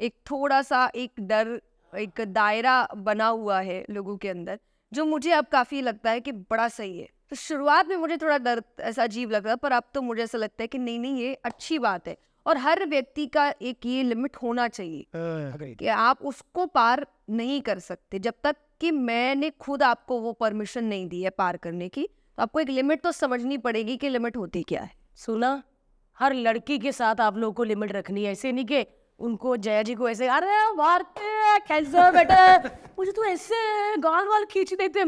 [0.00, 1.60] एक थोड़ा सा एक डर
[1.92, 4.58] एक दायरा बना हुआ है लोगों के अंदर
[4.92, 8.36] जो मुझे अब काफ़ी लगता है कि बड़ा सही है। तो शुरुआत में मुझे थोड़ा
[8.38, 11.20] डर ऐसा अजीब लग रहा पर अब तो मुझे ऐसा लगता है कि नहीं नहीं
[11.20, 12.16] ये अच्छी बात है।
[12.46, 17.78] और हर व्यक्ति का एक ये लिमिट होना चाहिए कि आप उसको पार नहीं कर
[17.78, 22.06] सकते। जब तक कि मैंने खुद आपको वो परमिशन नहीं दी है पार करने की
[22.06, 25.62] तो आपको एक लिमिट तो समझनी पड़ेगी कि लिमिट होती क्या है। सुना
[26.18, 28.84] हर लड़की के साथ आप लोगों को लिमिट रखनी है। ऐसे नहीं कि
[29.20, 32.56] उनको जया जी को ऐसे अरे भारती कैसे बेटा
[32.98, 35.04] मुझे तो ऐसे गाल वाल खींच देते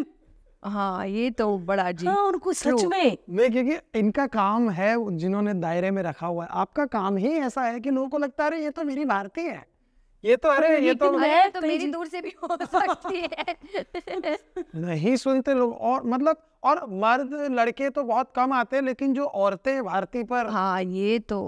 [0.63, 2.85] हाँ ये तो बड़ा जी हाँ उनको सच.
[2.85, 7.33] में। नहीं क्योंकि इनका काम है जिन्होंने दायरे में रखा हुआ है। आपका काम ही
[7.39, 9.65] ऐसा है कि लोगों को लगता है ये तो मेरी भारतीय है।
[10.25, 14.37] ये तो अरे ये तो अरे मैं तो मेरी दूर से भी हो सकती है।
[14.75, 19.25] नहीं सुनते लोग और मतलब और मर्द लड़के तो बहुत कम आते हैं लेकिन जो
[19.25, 21.41] औरतें भारती पर हाँ ये तो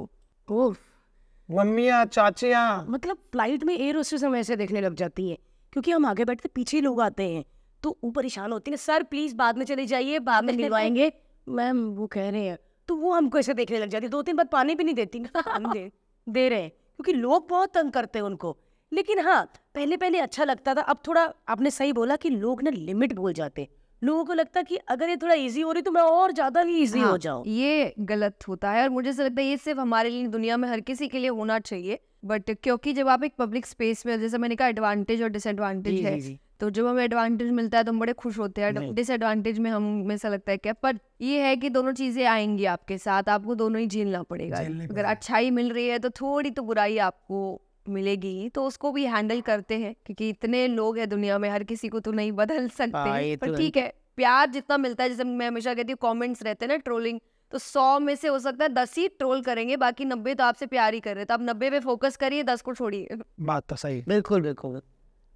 [1.48, 5.36] मम्मिया चाचिया। मतलब फ़्लाइट में एयर होस्टेस हम ऐसे देखने लग जाती है
[5.72, 7.44] क्योंकि हम आगे बैठते पीछे लोग आते हैं।
[7.84, 11.12] तो वो परेशान होती है। सर प्लीज़ बाद में चले जाइए बाद में मिलवाएँगे।
[11.48, 14.46] मैम वो कह रहे हैं। तो वो हमको ऐसे देखने लग जाती दो तीन बार
[14.46, 15.90] पानी भी नहीं देती। हम दे
[16.26, 18.56] दे रहे हैं क्योंकि लोग बहुत तंग करते हैं उनको।
[18.92, 19.44] लेकिन हाँ
[19.74, 23.32] पहले पहले अच्छा लगता था। अब थोड़ा आपने सही बोला कि लोग ना लिमिट भूल
[23.32, 23.68] जाते
[24.02, 26.76] लोगों को लगता कि अगर ये थोड़ा इजी हो रही तो मैं और ज़्यादा ही
[26.78, 29.56] इजी हाँ, हो हाँ, जाऊँ। ये गलत होता है। और मुझे ऐसा लगता है ये
[29.56, 33.24] सिर्फ़ हमारे लिए दुनिया में हर किसी के लिए होना चाहिए। बट क्योंकि जब आप
[33.24, 36.86] एक पब्लिक स्पेस में जैसे मैंने कहा एडवांटेज और डिसएडवांटेज है जी, जी। तो जब
[36.86, 40.52] हमें एडवांटेज मिलता है तो हम बड़े खुश होते हैं। डिसएडवांटेज में हम ऐसा लगता
[40.52, 44.22] है क्या पर ये है कि दोनों चीज़ें आएँगी आपके साथ आपको दोनों ही झेलना
[44.22, 49.04] पड़ेगा। अगर अच्छाई मिल रही है तो थोड़ी तो बुराई आपको मिलेगी तो उसको भी
[49.06, 52.58] हैंडल करते हैं क्योंकि इतने लोग हैं दुनिया में हर किसी को तो नहीं बदल
[52.58, 55.98] हाँ, सकते तो पर ठीक है प्यार जितना मिलता है जैसे मैं हमेशा कहती हूँ
[56.02, 57.20] कमेंट्स रहते हैं ना ट्रोलिंग
[57.52, 60.66] तो सौ में से हो सकता है दस ही ट्रोल करेंगे बाकी नब्बे तो आपसे
[60.66, 63.66] प्यार ही कर रहे हैं। तो आप नब्बे पे फोकस करिए दस को छोड़िए। बात
[63.68, 64.80] तो सही बिल्कुल बिल्कुल।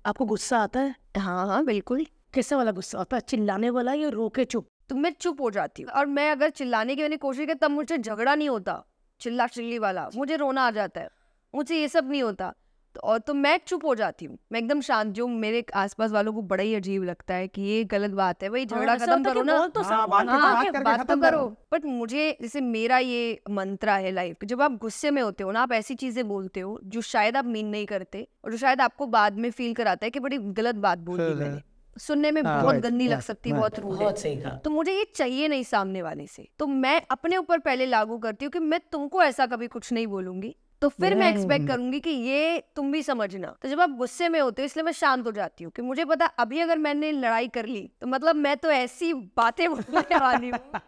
[0.07, 0.95] आपको गुस्सा आता है?
[1.19, 3.21] हाँ हाँ बिल्कुल। कैसे वाला गुस्सा आता है?
[3.21, 4.67] चिल्लाने वाला या रोके चुप?
[4.89, 7.71] तो मैं चुप हो जाती हूँ। और मैं अगर चिल्लाने की मैंने कोशिश की तब
[7.71, 8.85] मुझे झगड़ा नहीं होता।
[9.21, 11.09] चिल्ला चिल्ली वाला मुझे रोना आ जाता है।
[11.55, 12.55] मुझे ये सब नहीं होता।
[13.03, 16.43] और तो मैं चुप हो जाती हूँ। मैं एकदम शांत जो मेरे आसपास वालों को
[16.43, 19.35] बड़ा ही अजीब लगता है कि ये गलत बात है भाई झगड़ा खत्म होता है
[19.35, 23.95] कि करो ना तो हाँ, बात हाँ, तो करो। बट मुझे जैसे मेरा ये मंत्रा
[23.95, 27.01] है लाइफ जब आप गुस्से में होते हो ना आप ऐसी चीज़ें बोलते हो जो
[27.01, 30.21] शायद आप मीन नहीं करते और जो शायद आपको बाद में फील कराता है कि
[30.21, 31.63] बड़ी गलत बात बोल दी हाँ, मैंने।
[31.99, 34.93] सुनने में हाँ, बहुत गंदी लग सकती है बहुत रूड है। बहुत सही तो मुझे
[34.93, 38.59] ये चाहिए नहीं सामने वाले से। तो मैं अपने ऊपर पहले लागू करती हूँ कि
[38.59, 42.63] मैं तुमको ऐसा कभी कुछ नहीं बोलूँगी। तो फिर मैं एक्सपेक्ट हम्म। करूँगी कि ये
[42.77, 45.65] तुम भी समझना। तो जब आप गुस्से में होते हो इसलिए मैं शांत हो जाती
[45.65, 49.13] हूँ कि मुझे पता अभी अगर मैंने लड़ाई कर ली तो मतलब मैं तो ऐसी
[49.37, 50.81] बातें बोलने वाली हूँ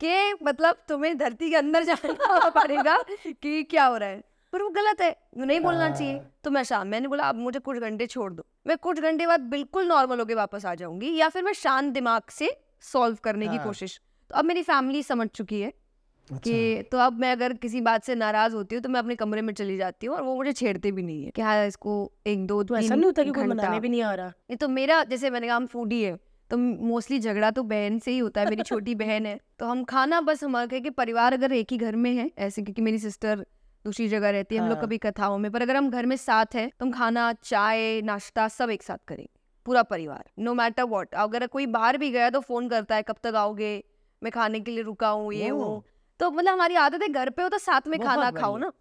[0.00, 4.68] कि मतलब तुम्हें धरती के अंदर जाना पड़ेगा कि क्या हो रहा है। पर वो
[4.68, 8.32] गलत है नहीं बोलना चाहिए। तो मैं शाम मैंने बोला अब मुझे कुछ घंटे छोड़
[8.32, 11.92] दो। मैं कुछ घंटे बाद बिल्कुल नॉर्मल होके वापस आ जाऊँगी या फिर मैं शांत
[11.94, 12.50] दिमाग से
[12.82, 15.72] सॉल्व करने की हाँ। कोशिश। तो अब मेरी फैमिली समझ चुकी है।
[16.38, 19.42] कि तो अब मैं अगर किसी बात से नाराज़ होती हूँ तो मैं अपने कमरे
[19.42, 22.46] में चली जाती हूँ और वो मुझे छेड़ते भी नहीं है कि हाँ इसको एक
[22.46, 24.32] दो तो ऐसा नहीं होता कि कोई मनाने भी नहीं आ रहा?
[24.50, 26.18] ये तो मेरा जैसे मैंने कहा हम फूडी है
[26.50, 29.84] तो मोस्टली झगड़ा तो बहन से ही होता है मेरी छोटी बहन है। तो हम
[29.84, 33.46] खाना बस हमारा कि परिवार अगर एक ही घर में है ऐसे क्योंकि मेरी सिस्टर
[33.84, 36.16] दूसरी जगह रहती है हम लोग हाँ। कभी कथाओं में पर अगर हम घर में
[36.16, 39.28] साथ है तो हम खाना चाय नाश्ता सब एक साथ करेंगे
[39.66, 43.16] पूरा परिवार नो मैटर वॉट अगर कोई बाहर भी गया तो फ़ोन करता है कब
[43.22, 43.84] तक आओगे?
[44.22, 45.82] मैं खाने के लिए रुका हूँ ये। हूँ।
[46.20, 48.72] तो मतलब हमारी आदत है घर पे हो तो साथ में खाना खाओ ना।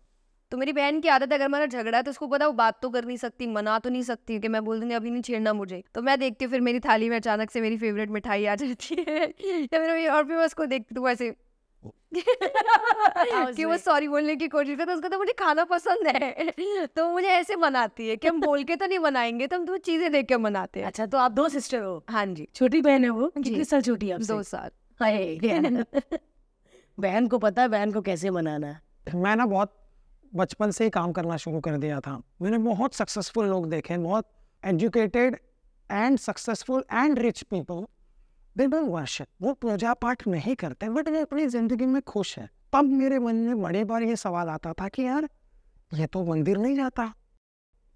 [0.51, 2.82] तो मेरी बहन की आदत है अगर मेरा झगड़ा है तो उसको पता वो बात
[2.82, 5.53] तो कर नहीं सकती मना तो नहीं सकती कि मैं बोल दूँगी अभी नहीं छेड़ना
[5.53, 8.55] मुझे। तो मैं देखती हूँ फिर मेरी थाली में अचानक से मेरी फेवरेट मिठाई आ
[8.55, 9.34] जाती है।
[9.73, 11.36] या और फिर मैं उसको देखती हूँ ऐसे।
[13.55, 16.51] कि वो सॉरी बोलने की कोशिश करता उसको तो मुझे खाना पसंद है।
[16.95, 19.77] तो मुझे ऐसे मनाती है कि हम बोल के तो नहीं मनाएँगे तो हम तो
[19.77, 22.03] चीज़ें देख के मनाते हैं। अच्छा तो आप दो सिस्टर हो?
[22.09, 24.69] हाँ जी। छोटी बहन है वो। कितने साल छोटी है दो साल।
[26.97, 28.81] बहन को पता है बहन को कैसे मनाना है?
[29.15, 29.77] मैं ना बहुत
[30.33, 34.27] बचपन से ही काम करना शुरू कर दिया था। मैंने बहुत सक्सेसफुल लोग देखे बहुत
[34.63, 35.37] educated
[35.89, 37.85] and successful and rich people
[38.55, 42.83] they don't वो पूजा पाठ नहीं करते बट वे अपनी ज़िंदगी में खुश है। तब
[42.83, 45.27] मेरे मन में बड़े बार ये सवाल आता था कि यार
[45.93, 47.13] ये तो मंदिर नहीं जाता।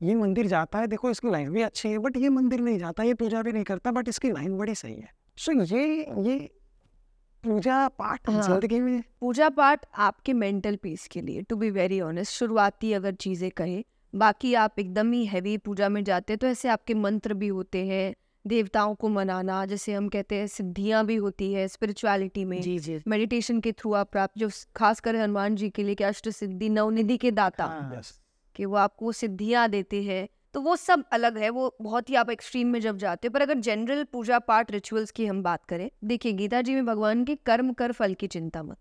[0.02, 3.04] ये मंदिर जाता है देखो इसकी लाइफ भी अच्छी है बट ये मंदिर नहीं जाता
[3.04, 6.50] ये पूजा भी नहीं करता बट इसकी लाइफ बड़ी सही है। सो so, ये ये
[7.46, 12.00] पूजा पाठ हाँ। ज़िंदगी में पूजा पाठ आपके मेंटल पीस के लिए टू बी वेरी
[12.02, 13.84] ऑनेस्ट शुरुआती अगर चीज़ें कहें
[14.14, 17.86] बाकी आप एकदम ही हैवी पूजा में जाते हैं तो ऐसे आपके मंत्र भी होते
[17.86, 18.14] हैं
[18.46, 23.00] देवताओं को मनाना जैसे हम कहते हैं सिद्धियाँ भी होती है स्पिरिचुअलिटी में जी जी
[23.08, 27.18] मेडिटेशन के थ्रू आप प्राप्त जो खास कर हनुमान जी के लिए अष्ट सिद्धि नवनिधि
[27.18, 28.02] के दाता हाँ।
[28.56, 32.30] कि वो आपको सिद्धियाँ देते हैं तो वो सब अलग है वो बहुत ही आप
[32.30, 35.90] एक्सट्रीम में जब जाते हो पर अगर जनरल पूजा पाठ रिचुअल्स की हम बात करें
[36.04, 38.78] देखिए गीता जी में भगवान के कर्म कर फल की चिंता मत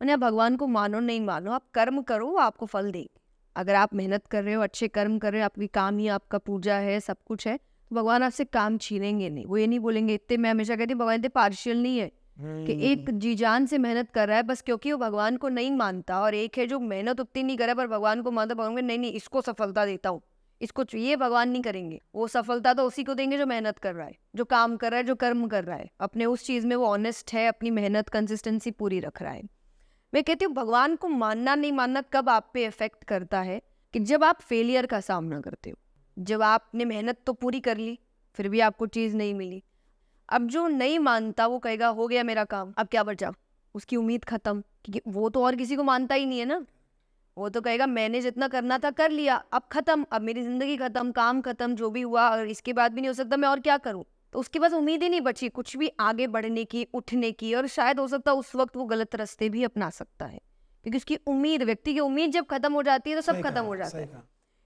[0.00, 3.08] मैंने आप भगवान को मानो नहीं मानो आप कर्म करो वो आपको फल देंगे।
[3.56, 6.38] अगर आप मेहनत कर रहे हो अच्छे कर्म कर रहे हो आपकी काम ही आपका
[6.40, 10.14] पूजा है सब कुछ है तो भगवान आपसे काम छीनेंगे नहीं। वो ये नहीं बोलेंगे
[10.14, 12.10] इतने मैं हमेशा कहती हूँ भगवान इतने पार्शियल नहीं है
[12.66, 15.70] कि एक जी जान से मेहनत कर रहा है बस क्योंकि वो भगवान को नहीं
[15.72, 18.98] मानता और एक है जो मेहनत उतनी नहीं करे पर भगवान को मानता भगवान नहीं
[18.98, 20.22] नहीं इसको सफलता देता हूँ।
[20.64, 24.06] इसको ये भगवान नहीं करेंगे। वो सफलता तो उसी को देंगे जो मेहनत कर रहा
[24.06, 26.76] है, जो काम कर रहा है, जो कर्म कर रहा है। अपने उस चीज़ में
[26.76, 29.42] वो ऑनेस्ट है, अपनी मेहनत कंसिस्टेंसी पूरी रख रहा है।
[30.14, 33.62] मैं कहती हूँ, भगवान को मानना नहीं मानना कब आप पे इफ़ेक्ट करता है
[33.92, 35.76] कि जब आप फेलियर का सामना करते हो।
[36.18, 37.98] जब आपने मेहनत तो पूरी कर ली,
[38.34, 39.62] फिर भी आपको चीज़ नहीं मिली।
[40.28, 43.32] अब जो नहीं मानता, वो कहेगा, हो गया मेरा काम, अब क्या बचा?
[43.74, 46.64] उसकी उम्मीद खत्म, क्योंकि वो तो और किसी को मानता ही नहीं है ना।
[47.36, 51.12] वो तो कहेगा मैंने जितना करना था कर लिया अब खत्म अब मेरी ज़िंदगी खत्म
[51.12, 53.76] काम खत्म जो भी हुआ और इसके बाद भी नहीं हो सकता मैं और क्या
[53.78, 54.04] करूँ?
[54.32, 57.66] तो उसके पास उम्मीद ही नहीं बची कुछ भी आगे बढ़ने की उठने की और
[57.66, 60.38] शायद हो सकता है उस वक्त वो गलत रास्ते भी अपना सकता है।
[60.84, 63.76] क्योंकि उसकी उम्मीद व्यक्ति की उम्मीद जब खत्म हो जाती है तो सब खत्म हो
[63.76, 64.22] जाता है।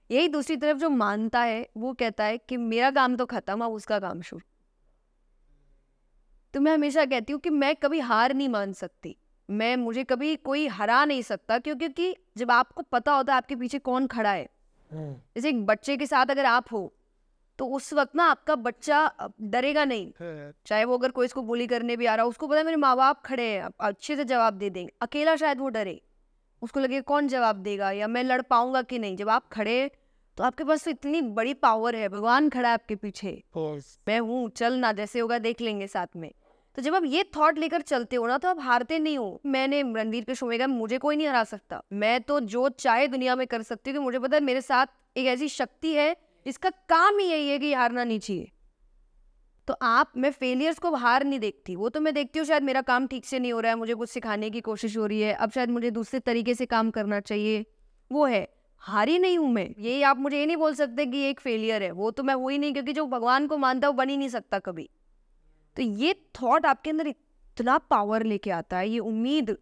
[0.09, 3.71] यही दूसरी तरफ़ जो मानता है वो कहता है कि मेरा काम तो खत्म अब
[3.71, 4.41] उसका काम शुरू।
[6.53, 9.15] तो मैं हमेशा कहती हूँ कि मैं कभी हार नहीं मान सकती।
[9.49, 13.55] मैं मुझे कभी कोई हरा नहीं सकता क्यों क्योंकि जब आपको पता होता है आपके
[13.55, 14.47] पीछे कौन खड़ा है।
[14.91, 16.91] जैसे एक बच्चे के साथ अगर आप हो
[17.59, 18.99] तो उस वक्त ना आपका बच्चा
[19.43, 20.11] डरेगा नहीं।
[20.65, 22.77] चाहे वो अगर कोई इसको बुली करने भी आ रहा हो उसको पता है मेरे
[22.77, 25.99] माँ बाप खड़े हैं अब अच्छे से जवाब दे देंगे। अकेला शायद वो डरे।
[26.61, 27.91] उसको लगे कौन जवाब देगा?
[27.91, 29.15] या मैं लड़ पाऊँगा कि नहीं?
[29.15, 29.91] जब आप खड़े
[30.37, 33.31] तो आपके पास तो इतनी बड़ी पावर है भगवान खड़ा है आपके पीछे।
[34.07, 36.31] मैं हूँ चल ना जैसे होगा देख लेंगे साथ में।
[36.79, 39.81] तो जब आप ये थॉट लेकर चलते हो ना तो आप हारते नहीं हो। मैंने
[39.83, 43.35] रणवीर के शो में कहा, मुझे कोई नहीं हरा सकता। मैं तो जो चाहे दुनिया
[43.35, 46.15] में कर सकती हूँ मुझे पता है मेरे साथ एक ऐसी शक्ति है,
[46.45, 48.51] जिसका काम ही यही है कि हारना नहीं चाहिए।
[49.67, 52.81] तो आप, मैं फेलियर्स को हार नहीं देखती। वो तो मैं देखती हूँ, शायद मेरा
[52.81, 55.33] काम ठीक से नहीं हो रहा है, मुझे कुछ सिखाने की कोशिश हो रही है,
[55.33, 57.65] अब शायद मुझे दूसरे तरीके से काम करना चाहिए।
[58.11, 58.47] वो है,
[58.81, 61.83] हारी नहीं हूँ मैं। ये आप मुझे ये नहीं बोल सकते कि ये एक फेलियर
[61.83, 64.17] है। वो तो मैं हुई नहीं, क्योंकि जो भगवान को मानता है वो बन ही
[64.17, 64.89] नहीं सकता कभी।
[65.79, 69.57] तो ये थॉट आपके अंदर इतना पावर लेके आता है ये उम्मीद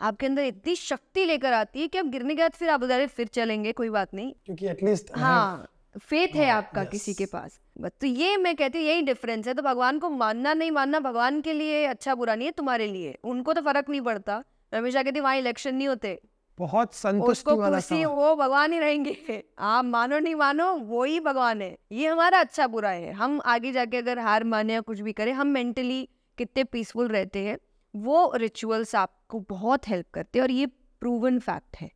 [0.00, 3.06] आपके अंदर इतनी शक्ति लेकर आती है कि आप गिरने के बाद फिर आप अरे
[3.06, 5.68] फिर चलेंगे कोई बात नहीं। क्योंकि एटलीस्ट हाँ।
[6.00, 9.48] फेथ है हाँ, आपका किसी के पास। बस तो ये मैं कहती हूँ यही डिफरेंस
[9.48, 12.86] है। तो भगवान को मानना नहीं मानना भगवान के लिए अच्छा बुरा नहीं है तुम्हारे
[12.86, 14.44] लिए। उनको तो फ़र्क नहीं पड़ता।
[14.74, 16.20] हमेशा कहती वहाँ इलेक्शन नहीं होते।
[16.58, 21.20] बहुत संतुष्टि उसको वाला कुर्सी वो भगवान ही रहेंगे। आप मानो नहीं मानो वो ही
[21.20, 25.00] भगवान है। ये हमारा अच्छा बुरा है। हम आगे जाके अगर हार माने या कुछ
[25.00, 27.58] भी करें हम मेंटली कितने पीसफुल रहते हैं
[27.96, 30.66] वो रिचुअल्स आपको बहुत हेल्प करते हैं और ये
[31.00, 31.90] प्रूवन फैक्ट है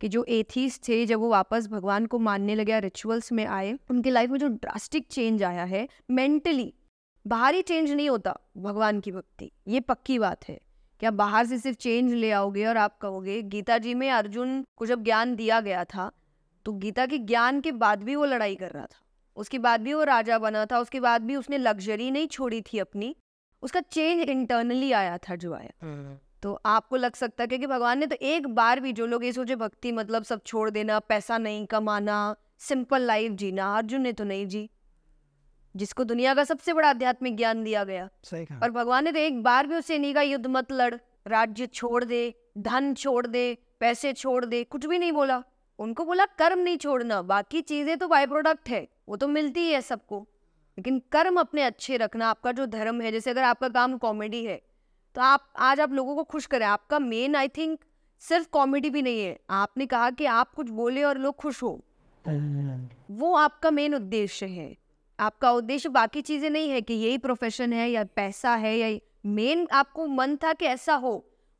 [0.00, 4.10] कि जो एथीस थे जब वो वापस भगवान को मानने लगे रिचुअल्स में आए उनकी
[4.10, 6.74] लाइफ में जो ड्रास्टिक चेंज आया है मेंटली
[7.26, 10.60] बाहरी चेंज नहीं होता भगवान की भक्ति। ये पक्की बात है।
[11.02, 14.64] कि आप बाहर से सिर्फ़ चेंज ले आओगे और आप कहोगे गीता जी में अर्जुन
[14.76, 16.12] को जब ज्ञान दिया गया था
[16.64, 19.00] तो गीता के ज्ञान के बाद भी वो लड़ाई कर रहा था।
[19.36, 22.78] उसके बाद भी वो राजा बना था उसके बाद भी उसने लग्जरी नहीं छोड़ी थी
[22.78, 23.16] अपनी
[23.62, 25.72] उसका चेंज इंटरनली आया था जो आया
[26.42, 29.32] तो आपको लग सकता है क्योंकि भगवान ने तो एक बार भी जो लोग ये
[29.32, 34.24] सोचे भक्ति मतलब सब छोड़ देना पैसा नहीं कमाना सिंपल लाइफ जीना अर्जुन ने तो
[34.24, 34.70] नहीं जी।
[35.74, 39.18] जिसको दुनिया का सबसे बड़ा आध्यात्मिक ज्ञान दिया गया। सही कहा। और भगवान ने तो
[39.18, 40.94] एक बार भी उसे नहीं कहा युद्ध मत लड़
[41.26, 45.42] राज्य छोड़ दे धन छोड़ दे पैसे छोड़ दे कुछ भी नहीं बोला।
[45.78, 49.72] उनको बोला कर्म नहीं छोड़ना बाकी चीज़ें तो बाय प्रोडक्ट है वो तो मिलती ही
[49.72, 50.20] है सबको।
[50.78, 54.60] लेकिन कर्म अपने अच्छे रखना आपका जो धर्म है जैसे अगर आपका काम कॉमेडी है
[55.16, 57.78] तो आप आज आप लोगों को खुश करें। आपका मेन आई थिंक
[58.22, 61.80] सिर्फ़ कॉमेडी भी नहीं है। आपने कहा कि आप कुछ बोले और लोग खुश हो।
[63.12, 64.74] वो आपका मेन उद्देश्य है।
[65.22, 69.66] आपका उद्देश्य बाकी चीज़ें नहीं है कि यही प्रोफेशन है या पैसा है या मेन
[69.72, 71.12] आपको मन था कि ऐसा हो।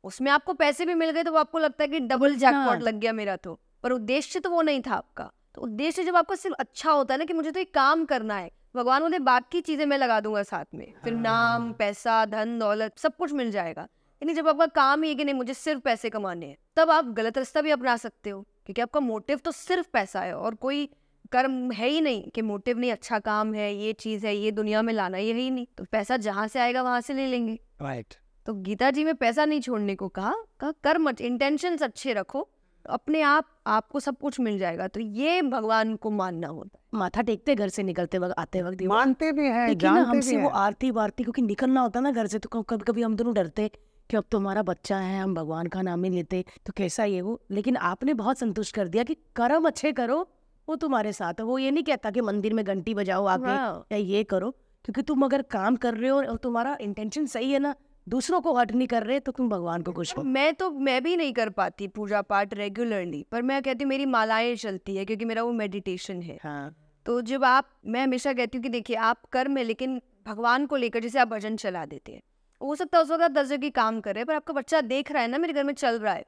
[0.03, 2.81] उसमें आपको पैसे भी मिल गए तो वो आपको लगता है कि डबल हाँ। जैकपॉट
[2.81, 6.35] लग गया मेरा तो। पर उद्देश्य तो वो नहीं था आपका। तो उद्देश्य जब आपका
[6.35, 9.61] सिर्फ़ अच्छा होता है ना कि मुझे तो एक काम करना है। भगवान बोले बाकी
[9.61, 13.81] चीज़ें मैं लगा दूँगा साथ में। फिर नाम पैसा धन दौलत सब कुछ मिल जाएगा।
[13.81, 17.05] यानी जब आपका काम ही है कि नहीं मुझे सिर्फ़ पैसे कमाने हैं तब आप
[17.05, 20.89] गलत रास्ता भी अपना सकते हो। क्योंकि आपका मोटिव तो सिर्फ़ पैसा है और कोई
[21.31, 24.81] कर्म है ही नहीं कि मोटिव नहीं अच्छा काम है ये चीज़ है ये दुनिया
[24.81, 27.59] में लाना ये है ही नहीं। तो पैसा जहाँ से आएगा वहाँ से ले लेंगे।
[27.81, 28.45] Right right.
[28.45, 32.49] तो गीता जी में पैसा नहीं छोड़ने को कहा कहा कर्म इंटेंशंस अच्छे रखो
[32.89, 37.21] अपने आप आपको सब कुछ मिल जाएगा। तो ये भगवान को मानना होता है। माथा
[37.21, 40.91] टेकते घर से निकलते वक्त आते वक्त मानते भी है लेकिन ना हमसे वो आरती
[40.91, 43.71] वारती क्योंकि निकलना होता ना घर से तो कभी कभी हम दोनों डरते
[44.09, 47.21] कि अब तो हमारा बच्चा है हम भगवान का नाम ही लेते तो कैसा ये
[47.21, 47.41] वो?
[47.51, 50.27] लेकिन आपने बहुत संतुष्ट कर दिया कि कर्म अच्छे करो
[50.67, 53.85] वो तुम्हारे साथ है वो ये नहीं कहता कि मंदिर में घंटी बजाओ आके हाँ।
[53.91, 54.51] या ये करो
[54.85, 57.75] क्योंकि तुम अगर काम कर रहे हो और तुम्हारा इंटेंशन सही है ना
[58.07, 61.03] दूसरों को हट नहीं कर रहे तो तुम भगवान को खुश करो मैं तो मैं
[61.03, 65.05] भी नहीं कर पाती पूजा पाठ रेगुलरली पर मैं कहती हूँ मेरी मालाएँ चलती है
[65.05, 68.95] क्योंकि मेरा वो मेडिटेशन है। हाँ। तो जब आप मैं हमेशा कहती हूँ कि देखिए
[68.95, 72.21] आप कर्म है लेकिन भगवान को लेकर जैसे आप भजन चला देते हैं
[72.61, 74.81] हो सकता है उस वक्त आप दस जगह काम कर रहे हैं पर आपका बच्चा
[74.81, 76.25] देख रहा है ना मेरे घर में चल रहा है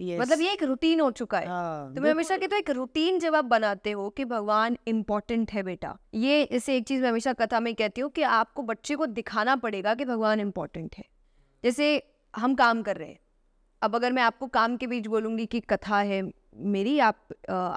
[0.00, 0.20] yes.
[0.20, 3.18] मतलब ये एक रूटीन हो चुका है हाँ, तो मैं हमेशा कहती हूँ एक रूटीन
[3.18, 7.32] जब आप बनाते हो कि भगवान इम्पोर्टेंट है बेटा ये इसे एक चीज़ मैं हमेशा
[7.32, 11.04] कथा में कहती हूँ कि आपको बच्चे को दिखाना पड़ेगा कि भगवान इम्पोर्टेंट है
[11.64, 12.02] जैसे
[12.34, 13.18] हम काम कर रहे हैं
[13.82, 16.22] अब अगर मैं आपको काम के बीच बोलूँगी कि कथा है
[16.56, 17.28] मेरी आप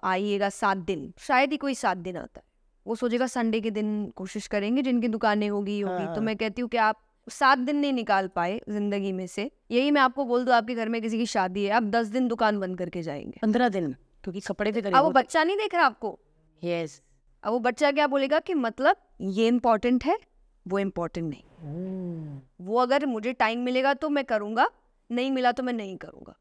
[0.03, 2.49] आइएगा सात दिन शायद ही कोई सात दिन आता है
[2.85, 6.35] वो सोचेगा संडे के दिन कोशिश करेंगे जिनकी दुकानें होगी होगी हाँ। तो हाँ। मैं
[6.37, 7.01] कहती हूँ कि आप
[7.31, 10.89] सात दिन नहीं निकाल पाए ज़िंदगी में से। यही मैं आपको बोल दू आपके घर
[10.89, 14.39] में किसी की शादी है आप दस दिन दुकान बंद करके जाएँगे। पंद्रह दिन क्योंकि
[14.39, 16.17] कपड़े भी अब वो बच्चा नहीं देख रहा आपको?
[16.61, 17.01] यस
[17.43, 20.17] अब वो बच्चा क्या बोलेगा कि मतलब ये इम्पोर्टेंट है
[20.65, 24.69] वो इम्पोर्टेंट नहीं। वो अगर मुझे टाइम मिलेगा तो मैं करूँगा
[25.09, 26.35] नहीं मिला तो मैं नहीं करूँगा।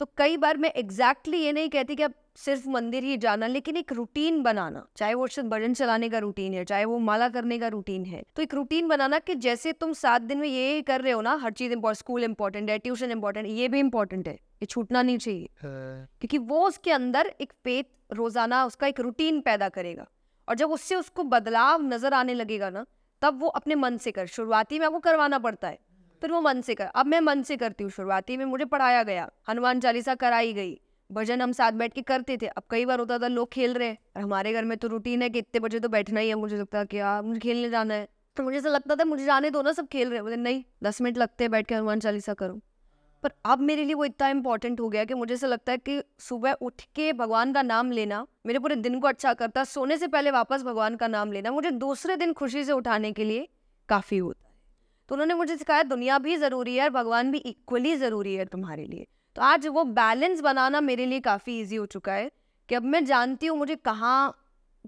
[0.00, 3.76] तो कई बार मैं एग्जैक्टली ये नहीं कहती कि अब सिर्फ़ मंदिर ही जाना लेकिन
[3.76, 7.58] एक रूटीन बनाना चाहे वो सिर्फ़ भजन चलाने का रूटीन है चाहे वो माला करने
[7.58, 11.00] का रूटीन है। तो एक रूटीन बनाना कि जैसे तुम सात दिन में ये कर
[11.00, 14.34] रहे हो ना हर चीज़ इम्पोर्टेंट स्कूल इंपॉर्टेंट है ट्यूशन इंपॉर्टेंट ये भी इंपॉर्टेंट है
[14.34, 19.68] ये छूटना नहीं चाहिए। क्योंकि वो उसके अंदर एक पेट रोज़ाना उसका एक रूटीन पैदा
[19.70, 20.06] करेगा।
[20.48, 22.84] और जब उससे उसको बदलाव नज़र आने लगेगा ना
[23.22, 25.78] तब वो अपने मन से कर शुरुआती में आपको करवाना पड़ता है।
[26.22, 29.02] फिर वो मन से कर, अब मैं मन से करती हूँ शुरुआती। में मुझे पढ़ाया
[29.02, 32.98] गया, हनुमान चालीसा कराई गई। भजन हम साथ बैठ के करते थे। अब कई बार
[32.98, 35.80] होता था लोग खेल रहे हैं हमारे घर में तो रूटीन है कि इतने बजे
[35.80, 38.56] तो बैठना ही है, मुझे लगता है कि यार, मुझे खेलने जाना है। तो मुझे
[38.58, 41.44] ऐसा लगता था, मुझे जाने दो ना, सब खेल रहे बोले, नहीं, दस मिनट लगते
[41.44, 42.60] हैं बैठ के हनुमान चालीसा करूँ।
[43.22, 46.02] पर अब मेरे लिए वो इतना इंपॉर्टेंट हो गया कि मुझे ऐसा लगता है कि
[46.18, 50.06] सुबह उठ के भगवान का नाम लेना, मेरे पूरे दिन को अच्छा करता, सोने से
[50.06, 53.48] पहले वापस भगवान का नाम लेना, मुझे दूसरे दिन खुशी से उठाने के लिए
[53.88, 54.45] काफ़ी होता।
[55.08, 58.84] तो उन्होंने मुझे सिखाया, दुनिया भी ज़रूरी है और भगवान भी इक्वली ज़रूरी है तुम्हारे
[58.84, 62.30] लिए। तो आज वो बैलेंस बनाना मेरे लिए काफ़ी ईजी हो चुका है
[62.68, 64.42] कि अब मैं जानती हूँ मुझे कहाँ,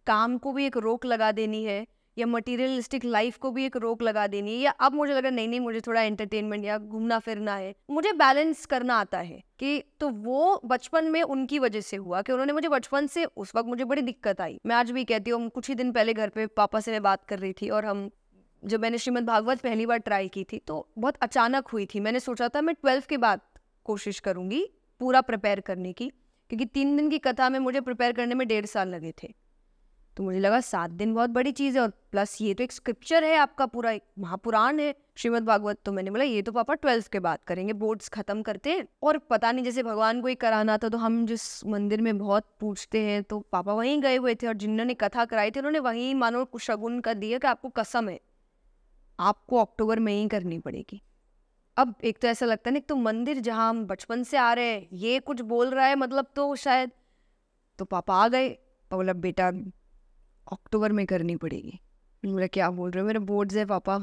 [0.06, 4.02] काम को भी एक रोक लगा देनी है या मटेरियलिस्टिक लाइफ को भी एक रोक
[4.02, 7.54] लगा देनी है या अब मुझे लगा, नहीं नहीं, मुझे थोड़ा एंटरटेनमेंट या घूमना फिरना
[7.54, 12.22] है। मुझे बैलेंस करना आता है कि तो वो बचपन में उनकी वजह से हुआ
[12.22, 15.30] कि उन्होंने मुझे बचपन से उस वक्त मुझे बड़ी दिक्कत आई। मैं आज भी कहती
[15.30, 17.84] हूँ कुछ ही दिन पहले घर पे पापा से मैं बात कर रही थी और
[17.84, 18.08] हम
[18.62, 22.20] जब मैंने श्रीमद् भागवत पहली बार ट्राई की थी तो बहुत अचानक हुई थी। मैंने
[22.20, 23.40] सोचा था, मैं ट्वेल्थ के बाद
[23.86, 24.64] कोशिश करूँगी
[25.00, 26.08] पूरा प्रिपेयर करने की,
[26.50, 29.32] क्योंकि तीन दिन की कथा में मुझे प्रिपेयर करने में डेढ़ साल लगे थे।
[30.16, 33.24] तो मुझे लगा, सात दिन बहुत बड़ी चीज़ है और प्लस ये तो एक स्क्रिप्चर
[33.24, 37.08] है आपका, पूरा एक महापुराण है श्रीमद् भागवत। तो मैंने बोला, ये तो पापा ट्वेल्थ
[37.08, 40.78] के बाद करेंगे, बोर्ड्स खत्म करते हैं और पता नहीं, जैसे भगवान को ही कराना
[40.78, 44.46] था तो हम जिस मंदिर में बहुत पूछते हैं तो पापा वहीं गए हुए थे
[44.46, 48.18] और जिन्होंने कथा कराई थी, उन्होंने वहीं मानो शगुन कर दिया कि आपको कसम है।
[49.18, 51.02] आपको अक्टूबर में ही करनी पड़ेगी।
[51.76, 54.52] अब एक तो ऐसा लगता है ना, एक तो मंदिर जहाँ हम बचपन से आ
[54.52, 56.90] रहे हैं, ये कुछ बोल रहा है मतलब तो शायद।
[57.78, 58.48] तो पापा आ गए
[58.90, 59.48] बोला, बेटा,
[60.52, 61.80] अक्टूबर में करनी पड़ेगी।
[62.22, 63.06] बोला, क्या बोल रहे हो?
[63.06, 63.98] मेरे बोर्ड्स है पापा।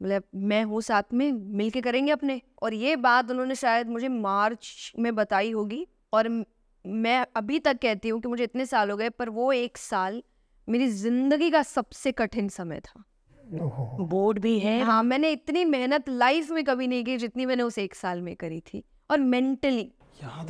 [0.00, 4.08] बोले, मैं हूँ साथ में मिल के करेंगे अपने। और ये बात उन्होंने शायद मुझे
[4.08, 6.28] मार्च में बताई होगी। और
[6.84, 10.22] मैं अभी तक कहती हूँ कि मुझे इतने साल हो गए, पर वो एक साल
[10.68, 13.04] मेरी ज़िंदगी का सबसे कठिन समय था।
[13.46, 17.78] बोर्ड भी है। हाँ मैंने इतनी मेहनत लाइफ में कभी नहीं की जितनी मैंने उस
[17.78, 19.92] एक साल में करी थी। और मेंटली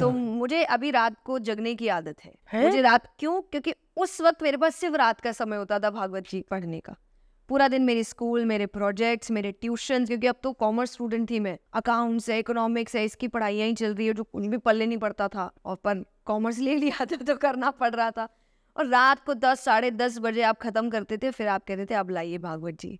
[0.01, 2.63] तो मुझे अभी रात को जगने की आदत है। है?
[2.63, 3.41] मुझे रात क्यों?
[3.43, 6.95] क्योंकि उस वक्त मेरे पास सिर्फ़ रात का समय होता था भागवत जी पढ़ने का।
[7.49, 11.59] पूरा दिन मेरे स्कूल मेरे प्रोजेक्ट्स मेरे ट्यूशन क्योंकि अब तो कॉमर्स स्टूडेंट थी मैं।
[11.73, 14.99] अकाउंट्स है इकोनॉमिक्स है इसकी पढ़ाइयाँ ही चल रही है जो कुछ भी पढ़ने नहीं
[14.99, 18.29] पड़ता था। और पर कॉमर्स ले लिया था तो करना पड़ रहा था।
[18.77, 21.95] और रात को दस साढ़े दस बजे आप ख़त्म करते थे फिर आप कहते थे
[21.95, 22.99] अब लाइए भागवत जी।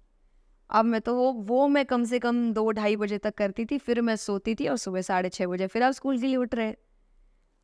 [0.71, 3.79] अब मैं तो वो वो मैं कम से कम दो ढाई बजे तक करती थी
[3.79, 6.55] फिर मैं सोती थी और सुबह साढ़े छः बजे फिर आप स्कूल के लिए उठ
[6.55, 6.75] रहे।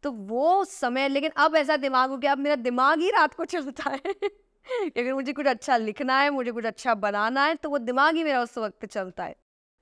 [0.04, 3.44] तो वो समय लेकिन अब ऐसा दिमाग हो गया अब मेरा दिमाग ही रात को
[3.46, 4.14] चलता है।
[4.88, 8.24] अगर मुझे कुछ अच्छा लिखना है मुझे कुछ अच्छा बनाना है तो वो दिमाग ही
[8.24, 9.34] मेरा उस वक्त चलता है।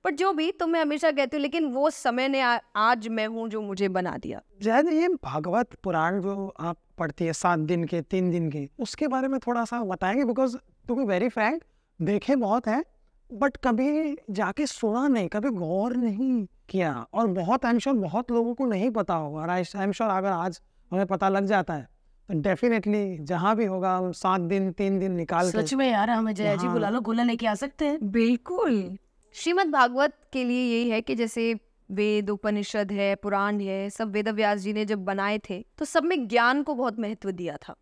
[0.05, 3.27] पर जो भी तो मैं हमेशा कहती हूँ लेकिन वो समय ने आ, आज मैं
[3.27, 7.83] हूँ जो मुझे बना दिया। जैद ये भागवत पुराण जो आप पढ़ती है सात दिन
[7.85, 11.63] के तीन दिन के। उसके बारे में थोड़ा सा बताएँगे because to be very frank
[11.99, 12.83] देखे बहुत है
[13.29, 18.31] बट कभी जाके सुना नहीं कभी गौर नहीं किया। और बहुत आई एम श्योर बहुत
[18.31, 21.73] लोगों को नहीं पता होगा। और आई एम श्योर अगर आज हमें पता लग जाता
[21.73, 21.87] है
[22.29, 26.33] तो डेफिनेटली जहाँ भी होगा हम सात दिन तीन दिन निकाल सच में यार हमें
[26.35, 28.97] जया जी। बुला लो गोला लेके आ सकते हैं। बिल्कुल।
[29.35, 31.53] श्रीमद भागवत के लिए यही है कि जैसे
[31.91, 36.03] वेद उपनिषद है, पुराण है, सब वेद व्यास जी ने जब बनाए थे तो सब
[36.03, 37.75] में ज्ञान को बहुत महत्व दिया था।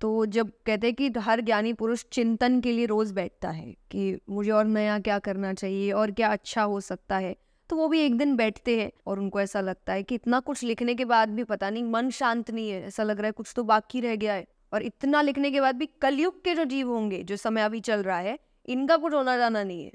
[0.00, 4.18] तो जब कहते हैं कि हर ज्ञानी पुरुष चिंतन के लिए रोज बैठता है कि
[4.30, 7.34] मुझे और नया क्या करना चाहिए और क्या अच्छा हो सकता है
[7.70, 10.62] तो वो भी एक दिन बैठते हैं और उनको ऐसा लगता है कि इतना कुछ
[10.62, 13.52] लिखने के बाद भी पता नहीं, मन शांत नहीं है, ऐसा लग रहा है कुछ
[13.56, 16.88] तो बाकी रह गया है। और इतना लिखने के बाद भी कलयुग के जो जीव
[16.88, 19.92] होंगे, जो समय अभी चल रहा है, इनका कुछ होना जाना नहीं है।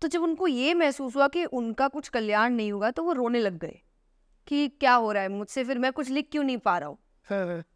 [0.00, 3.40] तो जब उनको ये महसूस हुआ कि उनका कुछ कल्याण नहीं होगा तो वो रोने
[3.40, 3.80] लग गए
[4.46, 6.98] कि क्या हो रहा है मुझसे फिर मैं कुछ लिख क्यों नहीं पा रहा हूँ?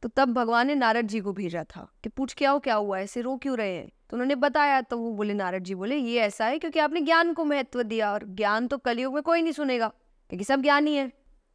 [0.02, 2.98] तो तब भगवान ने नारद जी को भेजा था कि पूछ क्या हो क्या हुआ?
[2.98, 3.88] ऐसे रो क्यों रहे हैं?
[3.88, 7.32] तो उन्होंने बताया तो वो बोले नारद जी बोले ये ऐसा है क्योंकि आपने ज्ञान
[7.32, 9.88] को महत्व दिया और ज्ञान तो कलयुग में कोई नहीं सुनेगा
[10.30, 11.12] क्योंकि सब ज्ञान ही है।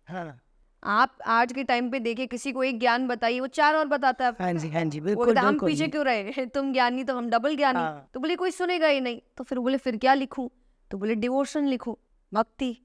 [0.08, 0.40] हाँ।
[0.86, 4.26] आप आज के टाइम पे देखिए किसी को एक ज्ञान बताइए वो चार और बताता
[4.26, 6.46] है। हाँ जी हाँ जी वो बिल्कुल हम पीछे क्यों रहे?
[6.46, 9.60] तुम ज्ञानी तो हम डबल ज्ञानी। हाँ। तो बोले कोई सुनेगा ही नहीं। तो फिर
[9.60, 10.50] बोले फिर क्या लिखूं?
[10.92, 12.00] तो बोले डिवोशन लिखो
[12.34, 12.78] भक्ति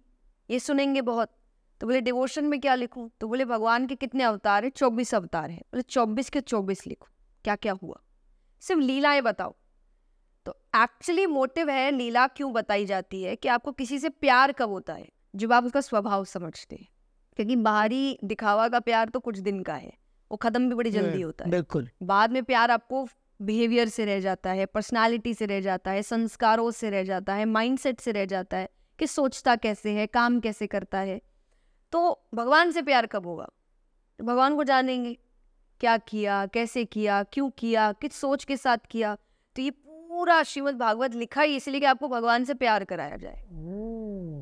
[0.51, 1.32] ये सुनेंगे बहुत।
[1.80, 3.09] तो बोले डिवोशन में क्या लिखूं?
[3.20, 4.70] तो बोले भगवान के कितने अवतार है?
[4.70, 7.09] चौबीस अवतार है। बोले चौबीस के चौबीस लिखो
[7.44, 8.01] क्या क्या हुआ?
[8.61, 9.55] सिर्फ़ लीलाएँ बताओ।
[10.46, 14.68] तो एक्चुअली मोटिव है लीला क्यों बताई जाती है कि आपको किसी से प्यार कब
[14.68, 15.09] होता है?
[15.36, 16.88] जब आप उसका स्वभाव समझते हैं।
[17.41, 19.93] क्योंकि बाहरी दिखावा का प्यार तो कुछ दिन का है।
[20.30, 23.09] वो खत्म भी बड़ी जल्दी होता है। बिल्कुल। बाद में प्यार आपको
[23.43, 27.45] बिहेवियर से रह जाता है पर्सनालिटी से रह जाता है संस्कारों से रह जाता है
[27.45, 28.68] माइंडसेट से रह जाता है
[28.99, 31.20] कि सोचता कैसे है काम कैसे करता है।
[31.93, 33.49] तो भगवान से प्यार कब होगा?
[34.20, 35.18] भगवान को जानेंगे
[35.80, 39.14] क्या किया कैसे किया क्यों किया किस सोच के साथ किया।
[39.57, 43.45] तो ये पूरा श्रीमद भागवत लिखा ही इसलिए कि आपको भगवान से प्यार कराया जाए।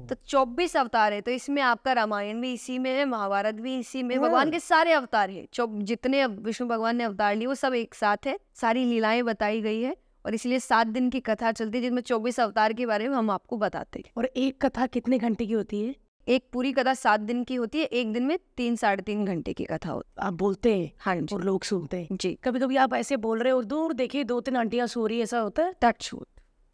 [0.08, 4.02] तो चौबीस अवतार है तो इसमें आपका रामायण भी इसी में है महाभारत भी इसी
[4.02, 7.94] में भगवान के सारे अवतार है। जितने विष्णु भगवान ने अवतार लिए वो सब एक
[7.94, 11.82] साथ है सारी लीलाएँ बताई गई है और इसलिए सात दिन की कथा चलती है
[11.82, 15.46] जिसमें चौबीस अवतार के बारे में हम आपको बताते हैं। और एक कथा कितने घंटे
[15.46, 15.94] की होती है?
[16.26, 19.52] एक पूरी कथा सात दिन की होती है एक दिन में तीन साढ़े तीन घंटे
[19.52, 22.76] की कथा होती आप बोलते हैं हाँ जी। और लोग सुनते हैं। जी। कभी कभी
[22.76, 25.74] आप ऐसे बोल रहे हो दूर देखिए दो तीन आंटियाँ सो रही ऐसा होता है?
[25.82, 26.10] टच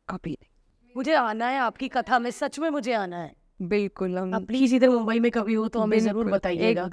[0.09, 0.49] कभी नहीं।
[0.97, 3.33] मुझे आना है आपकी कथा में सच में मुझे आना है।
[3.63, 6.85] बिल्कुल हम प्लीज़ इधर मुंबई में कभी हो तो हमें ज़रूर बताइएगा।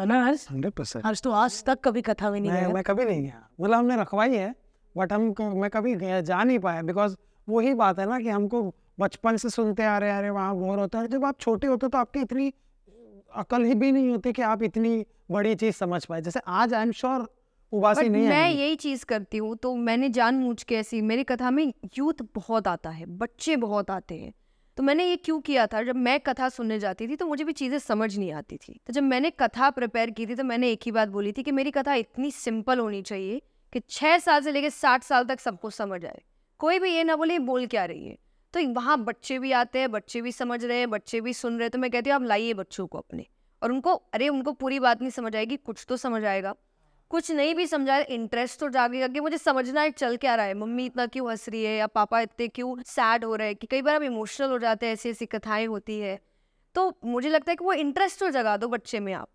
[0.00, 0.46] है ना हर्ष?
[0.50, 3.22] Hundred percent. हर्ष तो आज तक कभी कथा में नहीं मैं गया। मैं कभी नहीं
[3.22, 4.54] गया। मतलब हमने रखवाई है
[4.96, 7.16] बट हम मैं कभी गया- जा नहीं पाया बिकॉज़
[7.48, 10.78] वही बात है ना कि हमको बचपन से सुनते आ रहे आ रहे वहाँ बोर
[10.78, 12.52] होता है। जब आप छोटे होते तो आपकी इतनी
[13.34, 16.82] अकल ही भी नहीं होती कि आप इतनी बड़ी चीज़ समझ पाए। जैसे आज आई
[16.82, 17.39] एम श्योर
[17.72, 21.50] उबासी नहीं मैं आएगी। यही चीज़ करती हूँ तो मैंने जानबूझ के ऐसी मेरी कथा
[21.50, 24.32] में यूथ बहुत आता है बच्चे बहुत आते हैं।
[24.76, 25.82] तो मैंने ये क्यों किया था?
[25.82, 28.92] जब मैं कथा सुनने जाती थी तो मुझे भी चीज़ें समझ नहीं आती थी। तो
[28.92, 31.70] जब मैंने कथा प्रिपेयर की थी तो मैंने एक ही बात बोली थी कि मेरी
[31.70, 33.40] कथा इतनी सिंपल होनी चाहिए
[33.72, 36.20] कि छः साल से लेकर साठ साल तक सबको समझ आए।
[36.60, 38.16] कोई भी ये ना बोले बोल क्या रही है?
[38.54, 41.64] तो वहाँ बच्चे भी आते हैं बच्चे भी समझ रहे हैं बच्चे भी सुन रहे
[41.64, 43.26] हैं। तो मैं कहती हूँ आप लाइए बच्चों को अपने।
[43.62, 46.54] और उनको अरे उनको पूरी बात नहीं समझ आएगी कुछ तो समझ आएगा।
[47.10, 50.54] कुछ नहीं भी समझाया इंटरेस्ट तो जागेगा कि मुझे समझना है, चल क्या रहा है?
[50.54, 53.66] मम्मी इतना क्यों हंस रही है या पापा इतने क्यों सैड हो रहे हैं कि
[53.66, 56.20] कई बार आप इमोशनल हो जाते हैं, ऐसी ऐसी कथाएँ होती है।
[56.74, 59.28] तो मुझे लगता है कि वो इंटरेस्ट तो जगा दो बच्चे में आप।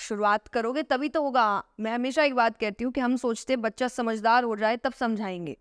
[0.00, 3.62] शुरुआत करोगे तभी तो होगा। मैं हमेशा एक बात कहती हूँ कि हम सोचते हैं
[3.62, 5.56] बच्चा समझदार हो जाए तब समझाएँगे।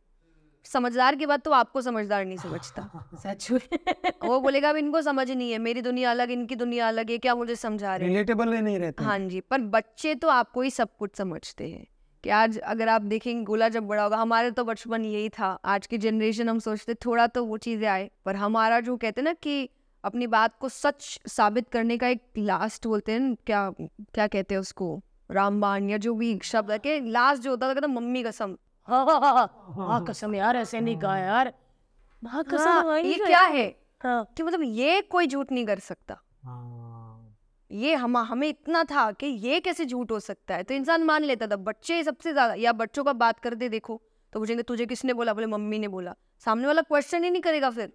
[0.67, 2.89] समझदार के बाद तो आपको समझदार नहीं समझता।
[3.23, 3.51] सच
[4.25, 7.35] वो बोलेगा अब इनको समझ नहीं है मेरी दुनिया अलग इनकी दुनिया अलग है क्या
[7.35, 8.13] मुझे समझा रहे हैं?
[8.13, 11.85] रिलेटेबल नहीं रहते। हाँ जी पर बच्चे तो आपको ही सब कुछ समझते हैं
[12.23, 15.87] कि आज अगर आप देखेंगे गोला जब बड़ा होगा हमारे तो बचपन यही था आज
[15.87, 19.69] की जनरेशन हम सोचते थोड़ा तो वो चीज़ें आए पर हमारा जो कहते ना कि
[20.03, 24.59] अपनी बात को सच साबित करने का एक लास्ट बोलते हैं क्या क्या कहते हैं
[24.59, 25.01] उसको
[25.31, 28.55] रामबाण या जो भी शब्द है कि लास्ट जो होता था कहता मम्मी कसम
[28.87, 31.53] हाँ। हाँ हाँ हाँ हाँ कसम यार ऐसे नहीं कहा यार।
[32.23, 35.79] हाँ कसम हाँ, ये क्या है। है हाँ। कि मतलब ये कोई झूठ नहीं कर
[35.79, 36.17] सकता।
[37.71, 40.63] ये हम हमें इतना था कि ये कैसे झूठ हो सकता है?
[40.63, 44.01] तो इंसान मान लेता था बच्चे सबसे ज़्यादा या बच्चों का बात करते देखो
[44.33, 45.33] तो पूछेंगे तुझे किसने बोला?
[45.33, 46.13] बोले मम्मी ने बोला।
[46.45, 47.91] सामने वाला क्वेश्चन ही नहीं करेगा फिर।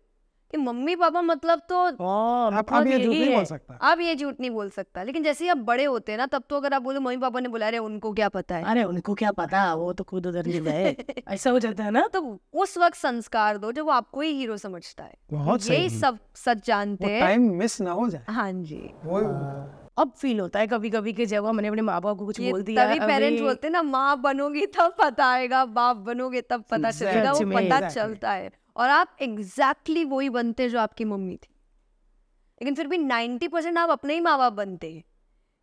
[0.52, 4.40] कि मम्मी पापा मतलब तो आप अब ये झूठ नहीं बोल सकता। अब ये झूठ
[4.40, 6.82] नहीं बोल सकता। लेकिन जैसे ही आप बड़े होते हैं ना तब तो अगर आप
[6.82, 8.64] बोले मम्मी पापा ने बुला रहे उनको क्या पता है?
[8.64, 9.74] अरे उनको क्या पता?
[9.74, 10.96] वो तो खुद उधर गिर गए।
[11.28, 12.06] ऐसा हो जाता है ना?
[12.06, 15.14] तो उस वक्त संस्कार दो जब वो आपको ही हीरो समझता है।
[15.70, 18.90] यही सब सच जानते हैं। टाइम मिस ना हो जाए। हाँ जी।
[19.98, 22.62] अब फील होता है कभी कभी कि जब मैंने अपने माँ बाप को कुछ बोल
[22.62, 26.90] दिया तभी पेरेंट्स बोलते हैं ना माँ बनोगी तब पता आएगा बाप बनोगे तब पता
[26.90, 31.48] चलेगा। वो पता चलता है। और आप एग्जैक्टली exactly वही बनते जो आपकी मम्मी थी।
[32.60, 35.02] लेकिन फिर भी 90% परसेंट आप अपने ही माँ बाप बनते हैं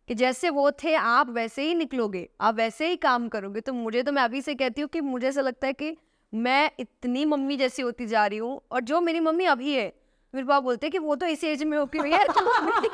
[0.08, 4.02] कि जैसे वो थे, आप वैसे ही निकलोगे, आप वैसे ही काम करोगे। तो मुझे
[4.02, 5.96] तो मैं अभी से कहती हूँ कि मुझे ऐसा लगता है कि
[6.32, 9.92] मैं इतनी मम्मी जैसी होती जा रही हूँ और जो मेरी मम्मी अभी है,
[10.34, 12.24] मेरे पापा बोलते हैं कि वो तो इस एज में हो। कि भैया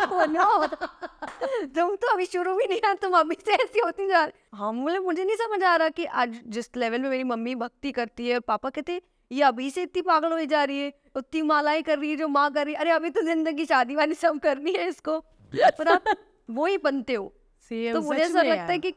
[0.06, 4.32] बनो तुम तो अभी शुरू भी नहीं है तुम अभी से ऐसी होती जा रही।
[4.54, 7.92] हाँ बोले, मुझे नहीं समझ आ रहा कि आज जिस लेवल में मेरी मम्मी भक्ति
[7.92, 9.00] करती है और पापा कहते
[9.30, 12.28] ये अभी से इतनी पागल हो जा रही है उतनी मालाएँ कर रही है जो
[12.28, 15.18] माँ कर रही है। अरे अभी तो ज़िंदगी शादी वादी सब करनी है इसको।
[15.52, 16.04] पर आप
[16.50, 17.32] वो ही बनते हो।
[17.70, 18.90] Same, तो मुझे ऐसा लगता है कि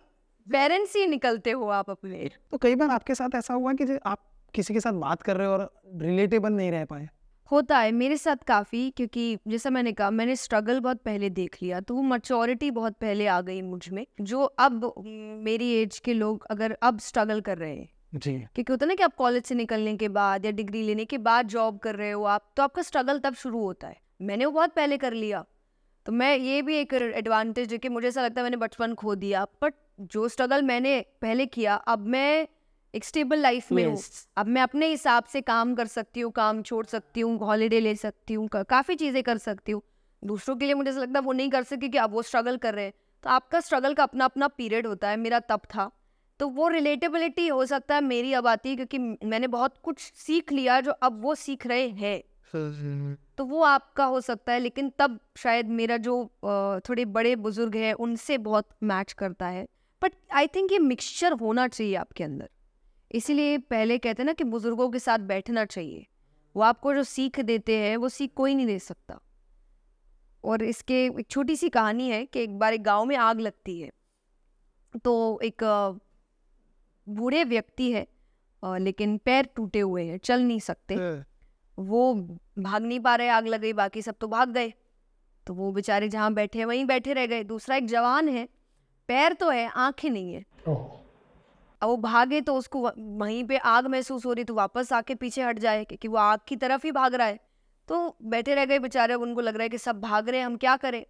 [0.47, 4.23] पेरेंट्स ही निकलते हो आप अपने। तो कई बार आपके साथ ऐसा हुआ कि आप
[4.53, 7.09] किसी के साथ बात कर रहे हो और रिलेटेबल नहीं रह पाए?
[7.51, 11.79] होता है मेरे साथ काफ़ी क्योंकि जैसा मैंने कहा मैंने स्ट्रगल बहुत पहले देख लिया
[11.79, 14.93] तो वो मचोरिटी बहुत पहले आ गई मुझमें। जो अब
[15.43, 18.95] मेरी एज के लोग अगर अब स्ट्रगल कर रहे हैं जी। क्योंकि होता है ना
[18.95, 22.11] कि आप कॉलेज से निकलने के बाद या डिग्री लेने के बाद जॉब कर रहे
[22.11, 25.43] हो आप तो आपका स्ट्रगल तब शुरू होता है। मैंने वो बहुत पहले कर लिया।
[26.05, 29.15] तो मैं ये भी एक एडवांटेज है कि मुझे ऐसा लगता है मैंने बचपन खो
[29.15, 32.47] दिया। बट जो स्ट्रगल मैंने पहले किया अब मैं
[32.93, 33.97] एक स्टेबल लाइफ में हूँ.
[34.37, 37.95] अब मैं अपने हिसाब से काम कर सकती हूँ काम छोड़ सकती हूँ हॉलीडे ले
[37.95, 39.81] सकती हूँ का, काफ़ी चीज़ें कर सकती हूँ।
[40.23, 42.57] दूसरों के लिए मुझे ऐसा लगता है वो नहीं कर सकती कि अब वो स्ट्रगल
[42.57, 42.93] कर रहे हैं।
[43.23, 45.89] तो आपका स्ट्रगल का अपना अपना पीरियड होता है। मेरा तब था।
[46.39, 50.51] तो वो रिलेटेबिलिटी हो सकता है मेरी अब आती है, क्योंकि मैंने बहुत कुछ सीख
[50.51, 52.21] लिया जो अब वो सीख रहे हैं।
[53.37, 56.23] तो वो आपका हो सकता है, लेकिन तब शायद मेरा जो
[56.89, 59.67] थोड़े बड़े बुज़ुर्ग हैं, उनसे बहुत मैच करता है।
[60.01, 62.49] बट आई थिंक ये मिक्सचर होना चाहिए आपके अंदर।
[63.11, 66.05] इसीलिए पहले कहते हैं ना कि बुज़ुर्गों के साथ बैठना चाहिए।
[66.55, 69.19] वो आपको जो सीख देते हैं, वो सीख कोई नहीं दे सकता।
[70.43, 73.79] और इसके एक छोटी सी कहानी है कि एक बार एक गाँव में आग लगती
[73.81, 73.91] है।
[75.03, 75.63] तो एक
[77.09, 78.07] बूढ़े व्यक्ति है
[78.63, 80.95] लेकिन पैर टूटे हुए हैं चल नहीं सकते।
[81.77, 82.13] वो
[82.59, 84.73] भाग नहीं पा रहे आग लग गई बाकी सब तो भाग गए।
[85.47, 88.47] तो वो बेचारे जहाँ बैठे हैं वहीं बैठे रह गए। दूसरा एक जवान है
[89.09, 90.43] पैर तो है आँखें नहीं है।
[91.81, 95.43] अब वो भागे तो उसको वहीं पे आग महसूस हो रही तो वापस आके पीछे
[95.43, 97.39] हट जाए क्योंकि वो आग की तरफ़ ही भाग रहा है।
[97.89, 100.45] तो बैठे रह गए बेचारे अब उनको लग रहा है कि सब भाग रहे हैं
[100.45, 101.05] हम क्या करें?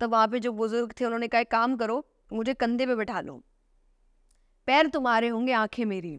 [0.00, 3.42] तब वहाँ पे जो बुज़ुर्ग थे उन्होंने कहा काम करो मुझे कंधे पे बैठा लो।
[4.68, 6.18] पैर तुम्हारे होंगे आँखें मेरी।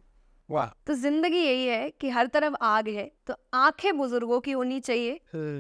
[0.50, 4.80] वाह। तो ज़िंदगी यही है कि हर तरफ़ आग है तो आँखें बुज़ुर्गों की होनी
[4.80, 5.20] चाहिए।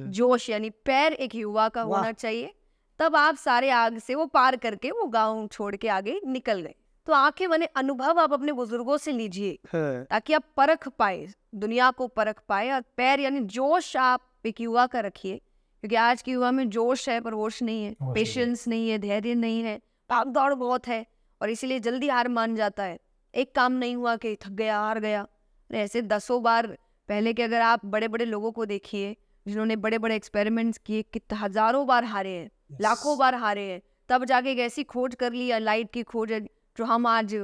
[0.09, 2.53] जोश यानी पैर एक युवा का होना चाहिए।
[2.99, 6.75] तब आप सारे आग से वो पार करके वो गाँव छोड़ के आगे निकल गए।
[7.07, 12.07] तो आँखें बने अनुभव आप अपने बुज़ुर्गों से लीजिए ताकि आप परख पाए दुनिया को
[12.07, 15.35] परख पाए और पैर यानी जोश आप एक युवा का रखिए।
[15.83, 19.33] क्योंकि आज के युवा में जोश है पर होश नहीं है। पेशेंस नहीं है। धैर्य
[19.35, 19.77] नहीं है।
[20.09, 21.05] भाग दौड़ बहुत है।
[21.41, 22.97] और इसीलिए जल्दी हार मान जाता है।
[23.33, 25.25] एक काम नहीं हुआ कि थक गया हार गया।
[25.69, 26.67] ऐसे दसों बार
[27.09, 29.15] पहले के अगर आप बड़े बड़े लोगों को देखिए
[29.45, 32.81] जिन्होंने बड़े बड़े एक्सपेरिमेंट्स किए कितने हज़ारों बार हारे हैं yes.
[32.81, 36.31] लाखों बार हारे हैं तब जाके एक ऐसी खोज कर ली या लाइट की खोज
[36.31, 36.39] है
[36.77, 37.35] जो हम आज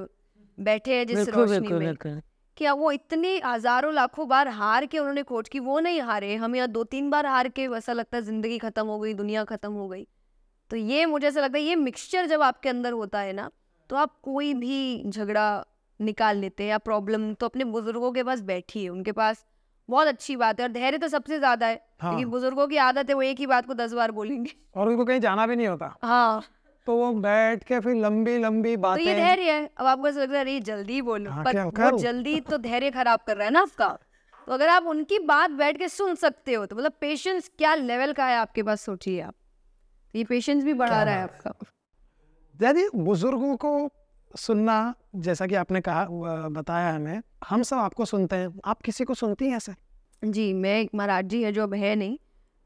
[0.58, 2.22] बैठे हैं जिस रोशनी में बिल्कुल।
[2.58, 6.56] कि वो इतने हज़ारों लाखों बार हार के उन्होंने खोज की वो नहीं हारे हम
[6.56, 9.72] यहाँ दो तीन बार हार के ऐसा लगता है ज़िंदगी खत्म हो गई दुनिया खत्म
[9.74, 10.08] हो गई।
[10.72, 13.50] तो ये मुझे ऐसा लगता है ये मिक्सचर जब आपके अंदर होता है ना
[13.94, 15.66] तो आप कोई भी झगड़ा
[16.00, 19.46] निकाल लेते हैं या प्रॉब्लम तो अपने बुज़ुर्गों के पास बैठिए उनके पास
[19.90, 23.10] बहुत अच्छी बात है और धैर्य तो सबसे ज़्यादा है हाँ। क्योंकि बुज़ुर्गों की आदत
[23.10, 25.68] है वो एक ही बात को दस बार बोलेंगे। और उनको कहीं जाना भी नहीं
[25.68, 26.44] होता। हाँ।
[26.88, 30.30] तो वो बैठ के फिर लंबी लंबी तो ये धैर्य है। अब आपको ऐसा लग
[30.30, 33.54] रहा है अरे जल्दी बोलो। हाँ, पर वो जल्दी तो धैर्य खराब कर रहा है
[33.54, 33.88] ना आपका।
[34.48, 38.14] तो अगर आप उनकी बात बैठ के सुन सकते हो तो मतलब पेशेंस क्या लेवल
[38.14, 39.36] का है आपके पास सोचिए आप।
[40.14, 41.54] ये पेशेंस भी बढ़ा रहा है। आपका।
[42.60, 43.90] यदि बुज़ुर्गों को
[44.36, 46.06] सुनना जैसा कि आपने कहा
[46.50, 49.74] बताया हमें हम सब आपको सुनते हैं। आप किसी को सुनती हैं ऐसे?
[50.22, 52.18] जी मैं एक महाराज जी है जो अब है नहीं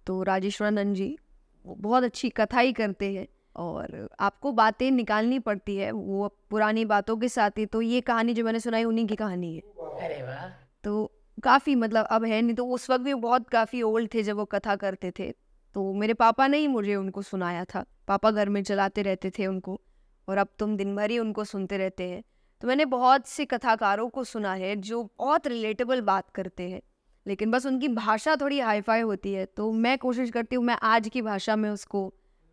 [0.07, 1.17] तो राजेश्वरानंद जी
[1.65, 6.85] वो बहुत अच्छी कथा ही करते हैं और आपको बातें निकालनी पड़ती है वो पुरानी
[6.85, 9.61] बातों के साथ ही तो ये कहानी जो मैंने सुनाई उन्हीं की कहानी है।
[10.05, 10.47] अरे वाह।
[10.83, 11.11] तो
[11.43, 14.45] काफ़ी मतलब अब है नहीं तो उस वक्त भी बहुत काफ़ी ओल्ड थे जब वो
[14.45, 15.33] कथा करते थे
[15.77, 19.45] तो मेरे पापा ने ही मुझे उनको सुनाया था। पापा घर में चलाते रहते थे
[19.47, 19.79] उनको
[20.27, 22.23] और अब तुम दिन भर ही उनको सुनते रहते हैं।
[22.61, 26.81] तो मैंने बहुत से कथाकारों को सुना है जो बहुत रिलेटेबल बात करते हैं।
[27.25, 30.77] लेकिन बस उनकी भाषा थोड़ी हाई फाई होती है तो मैं कोशिश करती हूँ मैं
[30.83, 32.01] आज की भाषा में उसको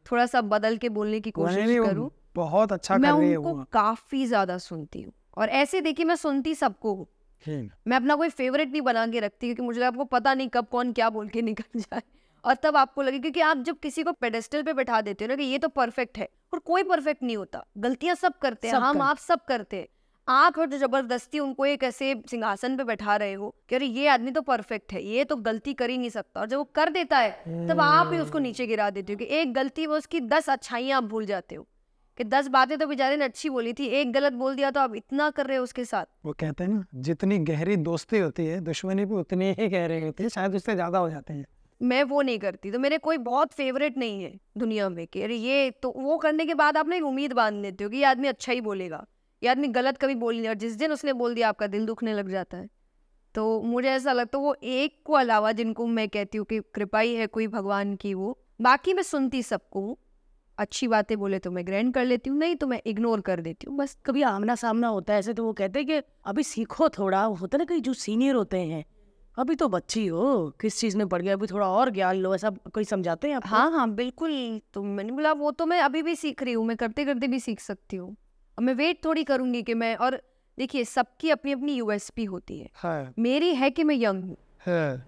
[0.07, 4.59] थोड़ा सा बदल के बोलने की कोशिश करूँ। बहुत अच्छा मैं कर उनको काफ़ी ज़्यादा
[4.59, 7.07] सुनती हूँ। और ऐसे देखिए मैं सुनती सबको हूँ।
[7.87, 10.93] मैं अपना कोई फेवरेट नहीं बना के रखती क्योंकि मुझे आपको पता नहीं कब कौन
[10.93, 12.03] क्या बोल के निकल जाए।
[12.45, 15.37] और तब आपको लगे क्योंकि आप जब किसी को पेडेस्टल पे बैठा देते हो ना
[15.37, 18.93] कि ये तो परफेक्ट है और कोई परफेक्ट नहीं होता। गलतियाँ सब करते हैं हम
[18.93, 19.87] कर- आप सब करते हैं।
[20.29, 24.31] आँख और ज़बरदस्ती उनको एक ऐसे सिंहासन पे बैठा रहे हो कि अरे ये आदमी
[24.31, 27.19] तो परफेक्ट है ये तो गलती कर ही नहीं सकता और जब वो कर देता
[27.19, 30.51] है तब आप ही उसको नीचे गिरा देते हो कि एक गलती वो उसकी दस
[30.51, 31.67] अच्छाइयाँ आप भूल जाते हो।
[32.19, 34.95] कि दस बातें तो बेचारे ने अच्छी बोली थी एक गलत बोल दिया तो आप
[34.95, 38.61] इतना कर रहे हो उसके साथ। वो कहते हैं ना जितनी गहरी दोस्ती होती है
[38.61, 41.45] दुश्मनी भी उतनी ही गहरी होती है शायद उससे ज़्यादा हो जाते हैं।
[41.81, 45.37] मैं वो नहीं करती तो मेरे कोई बहुत फेवरेट नहीं है दुनिया में कि अरे
[45.37, 48.05] ये तो वो करने के बाद आप ना एक उम्मीद बाँध लेते हो कि ये
[48.05, 49.05] आदमी अच्छा ही बोलेगा,
[49.43, 52.15] ये आदमी गलत कभी बोल नहीं और जिस दिन उसने बोल दिया आपका दिल दुखने
[52.15, 52.69] लग जाता है।
[53.35, 57.01] तो मुझे ऐसा लगता है वो एक को अलावा जिनको मैं कहती हूँ कि कृपा
[57.01, 59.99] ही है कोई भगवान की वो, बाकी मैं सुनती सबको
[60.59, 63.67] अच्छी बातें बोले तो मैं ग्रैंड कर लेती हूँ, नहीं तो मैं इग्नोर कर देती
[63.69, 66.89] हूँ, बस। कभी आमना सामना होता है, ऐसे तो वो कहते हैं कि अभी सीखो
[66.89, 68.85] थोड़ा, होता ना कहीं जो सीनियर होते हैं
[69.37, 70.25] अभी तो बच्ची हो
[70.61, 73.49] किस चीज़ में पड़ गया अभी थोड़ा और ज्ञान लो ऐसा कोई समझाते हैं आपको?
[73.49, 76.77] हाँ हाँ बिल्कुल तो मैंने बोला वो तो मैं अभी भी सीख रही हूँ मैं
[76.77, 78.11] करते करते भी सीख सकती हूँ
[78.59, 80.21] और मैं वेट थोड़ी करूँगी कि मैं और
[80.59, 85.05] देखिए सबकी अपनी अपनी यूएसपी होती है हाँ। मेरी है कि मैं यंग हूँ हाँ।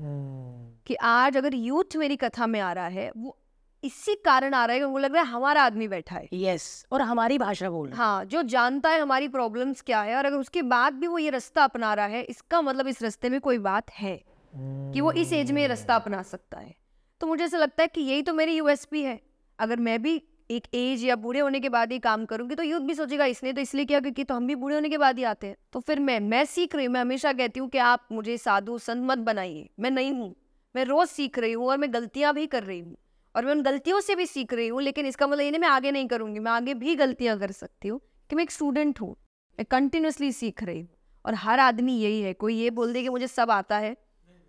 [0.87, 3.37] कि आज अगर यूथ मेरी कथा में आ रहा है वो
[3.83, 6.87] इसी कारण आ रहा है कि उनको लग रहा है हमारा आदमी बैठा है। यस
[6.93, 10.25] और हमारी भाषा बोल रहे हैं। हाँ जो जानता है हमारी प्रॉब्लम्स क्या है और
[10.25, 13.41] अगर उसके बाद भी वो ये रास्ता अपना रहा है इसका मतलब इस रास्ते में
[13.41, 14.17] कोई बात है
[14.53, 16.75] कि वो इस एज में ये रास्ता अपना सकता है।
[17.21, 19.21] तो मुझे ऐसा लगता है कि यही तो मेरी यूएसपी है।
[19.59, 20.21] अगर मैं भी
[20.51, 23.53] एक एज या बूढ़े होने के बाद ही काम करूँगी तो यूथ भी सोचेगा इसने
[23.53, 25.81] तो इसलिए किया क्योंकि तो हम भी बूढ़े होने के बाद ही आते हैं। तो
[25.81, 29.05] फिर मैं मैं सीख रही हूँ मैं हमेशा कहती हूँ कि आप मुझे साधु संत
[29.05, 30.35] मत बनाइए। मैं नहीं हूँ
[30.75, 32.97] मैं रोज सीख रही हूँ और मैं गलतियाँ भी कर रही हूँ।
[33.37, 35.69] और मैं उन गलतियों से भी सीख रही हूँ लेकिन इसका मतलब ये नहीं मैं
[35.69, 39.11] आगे नहीं करूँगी। मैं आगे भी गलतियाँ कर सकती हूँ कि मैं एक स्टूडेंट हूँ
[39.59, 40.89] मैं कंटिन्यूसली सीख रही हूँ।
[41.25, 43.95] और हर आदमी यही है कोई ये बोल दे कि मुझे सब आता है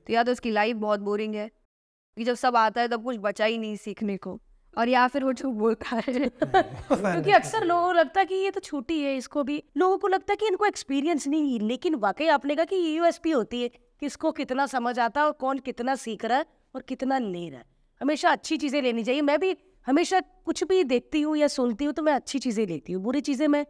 [0.07, 1.49] तो या तो उसकी लाइफ बहुत बोरिंग है
[2.17, 4.39] कि जब सब आता है तब कुछ बचा ही नहीं सीखने को
[4.77, 8.51] और या फिर वो जो बोलता है। क्योंकि अक्सर लोगों को लगता है कि ये
[8.51, 11.95] तो छोटी है इसको भी लोगों को लगता है कि इनको एक्सपीरियंस नहीं है लेकिन
[11.95, 13.69] वाकई आपने कहा कि ये यूएसपी होती है
[13.99, 17.59] किसको कितना समझ आता है और कौन कितना सीख रहा है और कितना ले रहा
[17.59, 17.65] है।
[18.01, 19.55] हमेशा अच्छी चीज़ें लेनी चाहिए। मैं भी
[19.87, 23.21] हमेशा कुछ भी देखती हूँ या सुनती हूँ तो मैं अच्छी चीज़ें लेती हूँ। बुरी
[23.21, 23.65] चीज़ें मैं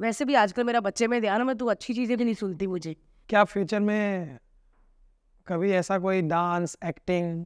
[0.00, 2.66] वैसे भी आजकल मेरा बच्चे में ध्यान है मैं तू अच्छी चीज़ें भी नहीं सुनती
[2.66, 2.94] मुझे।
[3.28, 4.38] क्या फ्यूचर में
[5.46, 7.44] कभी ऐसा कोई डांस एक्टिंग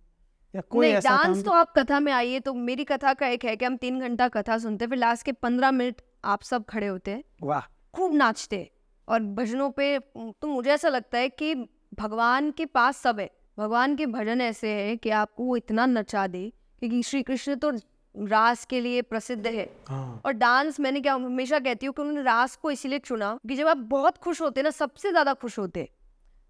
[0.54, 3.44] या कोई नहीं ऐसा डांस तो आप कथा में आइए तो मेरी कथा का एक
[3.44, 6.86] है कि हम तीन घंटा कथा सुनते फिर लास्ट के पंद्रह मिनट आप सब खड़े
[6.86, 7.60] होते हैं। वाह।
[7.94, 8.70] खूब नाचते
[9.08, 11.54] और भजनों पे तो मुझे ऐसा लगता है कि
[11.94, 16.26] भगवान के पास सब है। भगवान के भजन ऐसे हैं कि आपको वो इतना नचा
[16.26, 16.52] दे
[16.82, 17.70] क्योंकि श्री कृष्ण तो
[18.14, 22.22] रास के लिए प्रसिद्ध है। हाँ। और डांस मैंने क्या हमेशा कहती हूँ कि उन्होंने
[22.22, 25.58] रास को इसीलिए चुना कि जब आप बहुत खुश होते हैं ना सबसे ज़्यादा खुश
[25.58, 25.88] होते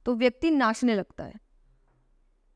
[0.07, 1.35] तो व्यक्ति नाचने लगता है।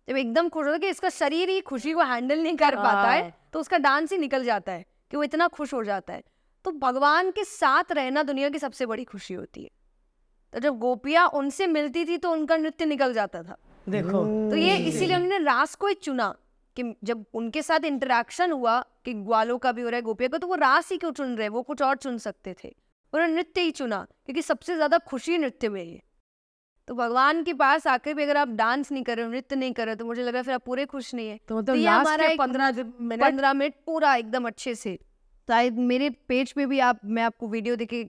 [0.09, 3.11] जब एकदम खुश होता है कि इसका शरीर ही खुशी को हैंडल नहीं कर पाता
[3.11, 6.13] है हाँ। तो उसका डांस ही निकल जाता है कि वो इतना खुश हो जाता
[6.13, 6.23] है।
[6.65, 9.71] तो भगवान के साथ रहना दुनिया की सबसे बड़ी खुशी होती है।
[10.53, 13.57] तो जब गोपियाँ उनसे मिलती थी तो उनका नृत्य निकल जाता था।
[13.87, 16.35] देखो। तो ये इसीलिए उन्होंने रास को ही चुना
[16.77, 20.39] कि जब उनके साथ इंटरेक्शन हुआ कि ग्वालों का भी हो रहा है गोपिया का
[20.39, 22.69] तो वो रास ही क्यों चुन रहे वो कुछ और चुन सकते थे।
[23.13, 26.03] उन्होंने नृत्य ही चुना क्योंकि सबसे ज़्यादा खुशी नृत्य में है
[26.89, 29.73] तो भगवान के पास आकर भी अगर आप डांस नहीं कर रहे हो नृत्य नहीं
[29.73, 31.67] कर रहे तो मुझे लग रहा है फिर आप पूरे खुश नहीं है। तो मतलब
[31.67, 32.71] तो ये हमारा पंद्रह
[33.21, 34.99] पंद्रह मिनट पूरा एकदम अच्छे से।
[35.49, 38.03] शायद मेरे पेज पे भी आप मैं आपको वीडियो देखे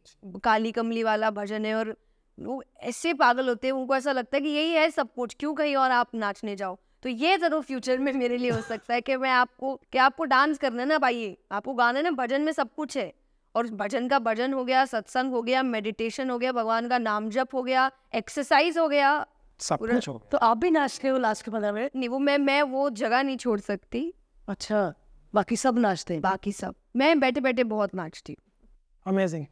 [0.43, 1.95] काली कमली वाला भजन है और
[2.37, 5.53] वो ऐसे पागल होते हैं उनको ऐसा लगता है कि यही है सब कुछ क्यों
[5.53, 6.77] कहीं और आप नाचने जाओ?
[7.03, 10.25] तो ये ज़रूर फ्यूचर में मेरे लिए हो सकता है कि मैं आपको कि आपको
[10.25, 13.11] डांस करना है ना भाई आपको गाना है ना भजन में सब कुछ है।
[13.55, 17.29] और भजन का भजन हो गया सत्संग हो गया मेडिटेशन हो गया भगवान का नाम
[17.29, 19.25] जप हो गया एक्सरसाइज हो गया।
[19.59, 22.37] सब कुछ हो तो आप भी नाचते हो लास्ट के पंद्रह मिनट नहीं वो मैं
[22.37, 24.11] मैं वो जगह नहीं छोड़ सकती।
[24.47, 24.93] अच्छा
[25.33, 26.21] बाकी सब नाचते हैं?
[26.21, 29.45] बाकी सब। मैं बैठे बैठे बहुत नाचती हूँ। अमेजिंग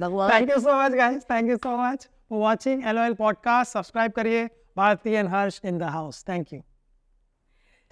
[0.00, 4.12] भगवान thank you so much guys thank you so much for watching LOL podcast subscribe
[4.12, 6.60] करिए। Bharti and Harsh in the house thank you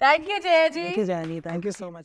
[0.01, 2.01] thank you Jay ji thank you Jayni thank you so much